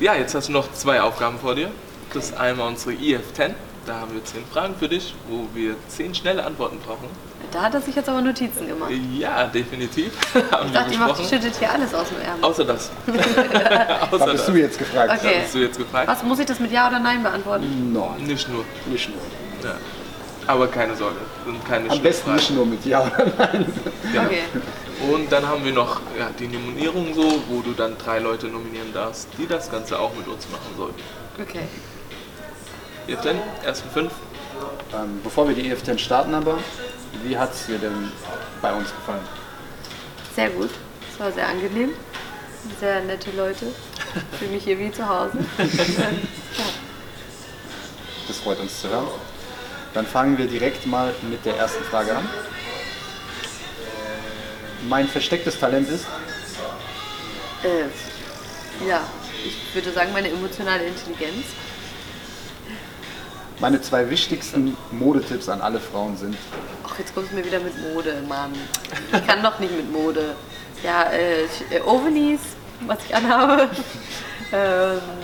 Ja, 0.00 0.14
jetzt 0.14 0.32
hast 0.34 0.46
du 0.48 0.52
noch 0.52 0.72
zwei 0.74 1.00
Aufgaben 1.02 1.40
vor 1.40 1.56
dir. 1.56 1.70
Das 2.14 2.26
ist 2.26 2.36
einmal 2.38 2.68
unsere 2.68 2.92
IF10. 2.92 3.54
Da 3.84 3.96
haben 3.96 4.14
wir 4.14 4.24
zehn 4.24 4.44
Fragen 4.46 4.76
für 4.78 4.88
dich, 4.88 5.12
wo 5.28 5.48
wir 5.54 5.74
zehn 5.88 6.14
schnelle 6.14 6.44
Antworten 6.44 6.78
brauchen. 6.78 7.08
Da 7.50 7.62
hat 7.62 7.74
er 7.74 7.80
sich 7.80 7.96
jetzt 7.96 8.08
aber 8.08 8.20
Notizen 8.20 8.68
gemacht. 8.68 8.92
Ja, 9.18 9.46
definitiv. 9.46 10.12
haben 10.52 10.68
Ich 10.68 10.72
dachte, 10.72 10.92
ihr 10.92 10.98
macht, 11.00 11.28
schüttet 11.28 11.56
hier 11.58 11.72
alles 11.72 11.92
aus 11.94 12.08
dem 12.10 12.20
Ärmel. 12.20 12.44
Außer 12.44 12.64
das. 12.64 12.90
Da 13.06 14.08
Außer 14.12 14.26
bist 14.26 14.38
das. 14.38 14.46
du 14.46 14.52
jetzt 14.52 14.78
gefragt. 14.78 15.10
Okay. 15.18 15.40
Hast 15.42 15.54
du 15.54 15.58
jetzt 15.58 15.78
gefragt? 15.78 16.06
Was, 16.08 16.22
muss 16.22 16.38
ich 16.38 16.46
das 16.46 16.60
mit 16.60 16.70
Ja 16.70 16.86
oder 16.88 17.00
Nein 17.00 17.22
beantworten? 17.24 17.92
Nein, 17.92 18.24
Nicht 18.24 18.48
nur. 18.48 18.64
nicht 18.86 19.08
nur. 19.08 19.68
Ja. 19.68 19.76
Aber 20.48 20.66
keine 20.66 20.96
Sorge, 20.96 21.18
sind 21.44 21.64
keine 21.68 21.90
Am 21.90 22.00
besten 22.00 22.34
nicht 22.34 22.50
nur 22.50 22.64
mit 22.64 22.82
Ja 22.86 23.02
oder 23.02 23.26
Nein. 23.36 23.66
Ja. 24.14 24.24
Okay. 24.24 24.42
Und 25.12 25.30
dann 25.30 25.46
haben 25.46 25.62
wir 25.62 25.72
noch 25.72 26.00
ja, 26.18 26.30
die 26.38 26.48
Nominierung 26.48 27.14
so, 27.14 27.42
wo 27.48 27.60
du 27.60 27.72
dann 27.72 27.98
drei 27.98 28.18
Leute 28.18 28.46
nominieren 28.46 28.92
darfst, 28.94 29.28
die 29.36 29.46
das 29.46 29.70
Ganze 29.70 29.98
auch 29.98 30.14
mit 30.14 30.26
uns 30.26 30.48
machen 30.50 30.74
sollen. 30.76 30.94
Okay. 31.40 31.68
Jetzt 33.06 33.26
denn, 33.26 33.36
ersten 33.62 33.90
fünf. 33.90 34.12
Ähm, 34.94 35.20
bevor 35.22 35.46
wir 35.46 35.54
die 35.54 35.70
EF10 35.70 35.98
starten 35.98 36.34
aber, 36.34 36.58
wie 37.24 37.36
hat 37.36 37.52
es 37.52 37.66
dir 37.66 37.78
denn 37.78 38.10
bei 38.62 38.72
uns 38.72 38.88
gefallen? 38.88 39.20
Sehr 40.34 40.48
gut. 40.48 40.70
Es 41.12 41.20
war 41.20 41.30
sehr 41.30 41.46
angenehm. 41.46 41.90
Sehr 42.80 43.02
nette 43.02 43.30
Leute. 43.32 43.66
Ich 44.32 44.38
fühle 44.38 44.50
mich 44.52 44.64
hier 44.64 44.78
wie 44.78 44.90
zu 44.90 45.06
Hause. 45.06 45.38
ja. 45.58 45.64
Das 48.26 48.40
freut 48.40 48.60
uns 48.60 48.82
zu 48.82 48.90
hören. 48.90 49.06
Dann 49.94 50.06
fangen 50.06 50.38
wir 50.38 50.46
direkt 50.46 50.86
mal 50.86 51.12
mit 51.30 51.44
der 51.44 51.56
ersten 51.56 51.82
Frage 51.84 52.16
an. 52.16 52.28
Mein 54.88 55.08
verstecktes 55.08 55.58
Talent 55.58 55.88
ist, 55.88 56.06
Äh, 57.64 58.88
ja, 58.88 59.00
ich 59.44 59.74
würde 59.74 59.90
sagen, 59.92 60.12
meine 60.12 60.28
emotionale 60.30 60.84
Intelligenz. 60.84 61.46
meine 63.60 63.80
zwei 63.82 64.08
wichtigsten 64.08 64.76
Modetipps 64.92 65.48
an 65.48 65.60
alle 65.60 65.80
Frauen 65.80 66.16
sind, 66.16 66.36
Ach, 66.86 66.96
jetzt 66.98 67.12
kommst 67.14 67.32
du 67.32 67.36
mir 67.36 67.44
wieder 67.44 67.58
mit 67.58 67.74
Mode, 67.92 68.22
Mann. 68.28 68.52
Ich 69.12 69.26
kann 69.26 69.42
doch 69.42 69.58
nicht 69.58 69.72
mit 69.76 69.90
Mode. 69.92 70.36
Ja, 70.84 71.10
äh, 71.10 71.42
äh, 71.70 71.80
Overknees, 71.84 72.40
was 72.86 72.98
ich 73.06 73.14
anhabe. 73.14 73.68
ähm, 74.52 74.98
äh, 74.98 75.17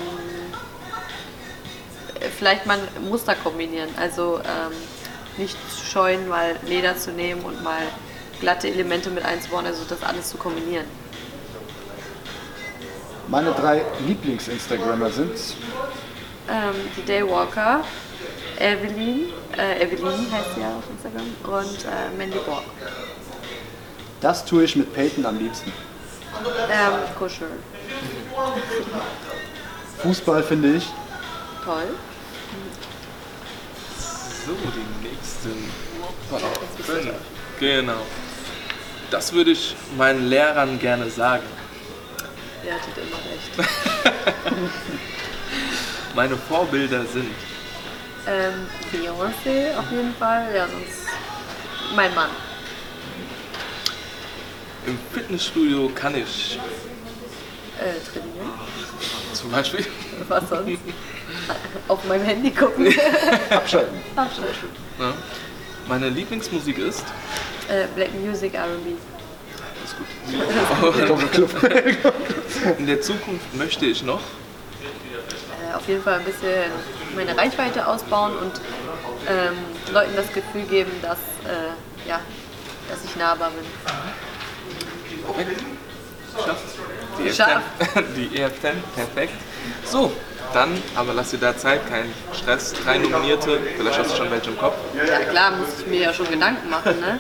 vielleicht 2.37 2.67
mal 2.67 2.79
ein 2.79 3.09
Muster 3.09 3.35
kombinieren. 3.35 3.89
Also 3.99 4.39
ähm, 4.39 4.73
nicht 5.37 5.57
scheuen, 5.91 6.29
mal 6.29 6.57
Leder 6.67 6.97
zu 6.97 7.11
nehmen 7.11 7.43
und 7.43 7.63
mal 7.63 7.83
glatte 8.41 8.69
Elemente 8.69 9.11
mit 9.11 9.25
einzubauen, 9.25 9.67
also 9.67 9.85
das 9.89 10.03
alles 10.03 10.29
zu 10.29 10.37
kombinieren. 10.37 10.87
meine 13.29 13.53
drei 13.53 13.83
Lieblings-Instagrammer 14.07 15.11
sind 15.11 15.33
Ähm, 16.47 16.75
die 16.95 17.05
Daywalker, 17.07 17.83
Evelyn, 18.59 19.31
äh, 19.57 19.83
Evelyn 19.83 20.31
heißt 20.31 20.55
sie 20.55 20.61
ja 20.61 20.77
auf 20.77 20.85
Instagram, 20.91 21.27
und 21.43 21.85
äh, 21.85 22.17
Mandy 22.19 22.39
Borg. 22.45 22.65
Das 24.21 24.45
tue 24.45 24.65
ich 24.65 24.77
mit 24.77 24.93
Peyton 24.93 25.25
am 25.25 25.39
liebsten. 25.39 25.73
Ähm, 26.71 26.93
kuscheln. 27.19 27.51
Fußball 30.03 30.43
finde 30.43 30.75
ich. 30.77 30.93
Toll. 31.65 31.89
So, 34.47 34.53
die 34.55 35.09
nächsten 35.09 35.71
fünf. 36.85 37.15
Genau. 37.61 38.01
Das 39.11 39.33
würde 39.33 39.53
ich 39.53 39.75
meinen 39.97 40.29
Lehrern 40.29 40.79
gerne 40.79 41.09
sagen. 41.11 41.45
Ihr 42.65 42.75
hattet 42.75 42.97
immer 42.99 43.19
recht. 43.31 43.71
Meine 46.15 46.37
Vorbilder 46.37 47.05
sind 47.13 47.31
Ähm, 48.27 48.67
Beyoncé 48.93 49.77
auf 49.77 49.91
jeden 49.91 50.15
Fall, 50.15 50.55
ja, 50.55 50.67
sonst 50.67 51.07
mein 51.95 52.15
Mann. 52.15 52.31
im 54.87 54.99
Fitnessstudio 55.13 55.91
kann 55.95 56.15
ich 56.15 56.59
Äh, 57.79 58.01
trainieren. 58.11 58.51
zum 59.35 59.51
Beispiel 59.51 59.85
Was 60.29 60.49
sonst? 60.49 60.79
Auf 61.89 62.05
meinem 62.07 62.25
Handy 62.25 62.51
gucken. 62.51 62.87
Abschalten. 63.51 63.99
Abschalten. 64.17 64.69
ja, 64.99 65.13
meine 65.89 66.09
Lieblingsmusik 66.09 66.79
ist 66.79 67.05
Äh, 67.69 67.87
Black 67.95 68.15
Music, 68.15 68.55
R&B. 68.55 68.91
ist 69.85 69.97
gut. 69.97 70.07
In 72.79 72.87
der 72.87 73.01
Zukunft 73.01 73.55
möchte 73.55 73.87
ich 73.87 74.03
noch 74.03 74.21
Äh, 74.21 75.75
auf 75.77 75.87
jeden 75.89 76.03
Fall 76.03 76.19
ein 76.21 76.25
bisschen 76.25 76.71
meine 77.15 77.37
Reichweite 77.37 77.87
ausbauen 77.87 78.33
und 78.39 78.53
ähm, 79.29 79.55
Leuten 79.93 80.15
das 80.17 80.33
Gefühl 80.33 80.63
geben, 80.63 80.91
dass, 81.03 81.19
äh, 81.47 82.09
ja, 82.09 82.21
dass 82.89 83.05
ich 83.05 83.17
nahbar 83.17 83.51
bin. 83.51 83.65
Scharf. 86.45 86.59
Die 87.19 87.33
Scharf. 87.33 87.63
EF10, 87.81 88.03
die 88.17 88.29
EF10, 88.41 88.73
perfekt. 88.95 89.35
So, 89.85 90.13
dann, 90.53 90.71
aber 90.95 91.15
lass 91.15 91.31
dir 91.31 91.39
da 91.39 91.57
Zeit, 91.57 91.89
kein 91.89 92.13
Stress. 92.33 92.73
Drei 92.85 92.99
Nominierte, 92.99 93.59
vielleicht 93.77 93.99
hast 93.99 94.13
du 94.13 94.17
schon 94.17 94.31
welche 94.31 94.51
im 94.51 94.59
Kopf. 94.59 94.75
Ja 94.95 95.19
klar, 95.21 95.53
muss 95.53 95.69
ich 95.81 95.87
mir 95.87 96.01
ja 96.01 96.13
schon 96.13 96.29
Gedanken 96.31 96.69
machen. 96.71 97.01
Ne? 97.01 97.19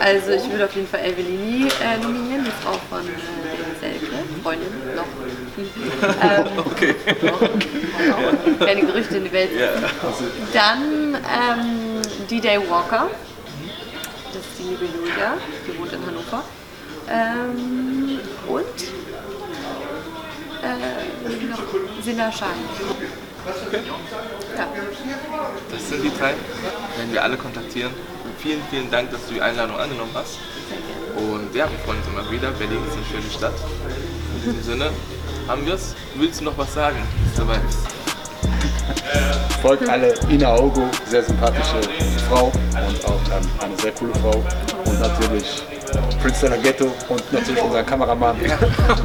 Also 0.00 0.30
ich 0.32 0.48
würde 0.50 0.66
auf 0.66 0.74
jeden 0.74 0.86
Fall 0.86 1.00
Evelini 1.00 1.68
äh, 1.68 1.96
nominieren, 2.02 2.44
die 2.44 2.52
Frau 2.62 2.78
von 2.88 3.00
äh, 3.00 3.80
Selke, 3.80 4.06
Freundin, 4.42 4.68
noch. 4.94 5.04
ähm, 6.22 6.46
Okay. 6.64 6.94
noch. 7.22 8.66
Keine 8.66 8.80
Gerüchte 8.82 9.16
in 9.16 9.24
die 9.24 9.32
Welt. 9.32 9.50
Ja. 9.58 9.70
Dann 10.52 11.14
ähm, 11.14 12.02
D-Day 12.30 12.58
Walker, 12.68 13.08
das 14.32 14.42
ist 14.42 14.58
die 14.58 14.64
liebe 14.64 14.84
Julia, 14.84 15.34
die 15.66 15.78
wohnt 15.78 15.92
in 15.92 16.06
Hannover. 16.06 16.44
Ähm, 17.10 18.20
und 18.46 18.64
äh, 21.30 21.44
noch 21.46 22.02
Sina 22.02 22.32
Schein. 22.32 22.48
Ja. 24.56 24.66
Das 25.70 25.88
sind 25.88 26.02
die 26.02 26.10
drei. 26.18 26.34
Werden 26.96 27.12
wir 27.12 27.22
alle 27.22 27.36
kontaktieren. 27.36 27.92
Vielen, 28.38 28.60
vielen 28.70 28.90
Dank, 28.90 29.10
dass 29.10 29.26
du 29.26 29.34
die 29.34 29.40
Einladung 29.40 29.78
angenommen 29.78 30.12
hast. 30.14 30.38
Und 31.16 31.54
ja, 31.54 31.68
wir 31.70 31.78
freuen 31.80 31.98
uns 31.98 32.08
immer 32.08 32.30
wieder. 32.30 32.50
Berlin 32.52 32.78
ist 32.86 32.96
eine 32.96 33.06
schöne 33.06 33.30
Stadt. 33.32 33.54
In 34.34 34.42
diesem 34.42 34.62
Sinne 34.62 34.90
haben 35.48 35.66
wir 35.66 35.74
es. 35.74 35.94
Willst 36.14 36.40
du 36.40 36.44
noch 36.44 36.58
was 36.58 36.72
sagen? 36.74 36.98
Soweit. 37.34 37.60
Folgt 39.62 39.88
alle 39.88 40.14
Ina 40.30 40.54
Augo, 40.54 40.88
sehr 41.06 41.22
sympathische 41.22 41.80
Frau 42.28 42.46
und 42.46 43.04
auch 43.04 43.20
eine 43.64 43.76
sehr 43.76 43.92
coole 43.92 44.14
Frau. 44.14 44.44
Und 44.84 45.00
natürlich 45.00 45.62
Prince 46.22 46.48
Ghetto 46.62 46.92
und 47.08 47.32
natürlich 47.32 47.62
unser 47.62 47.82
Kameramann 47.82 48.36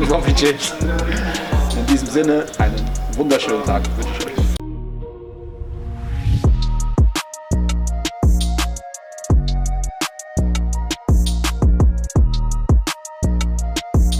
Robbie 0.09 0.33
James. 0.37 0.73
In 0.81 1.62
diesem 1.93 2.09
Sinne, 2.09 2.45
einen 2.57 2.75
wunderschönen 3.15 3.63
Tag 3.65 3.83
wünsche 3.97 4.09
ich. 4.17 4.22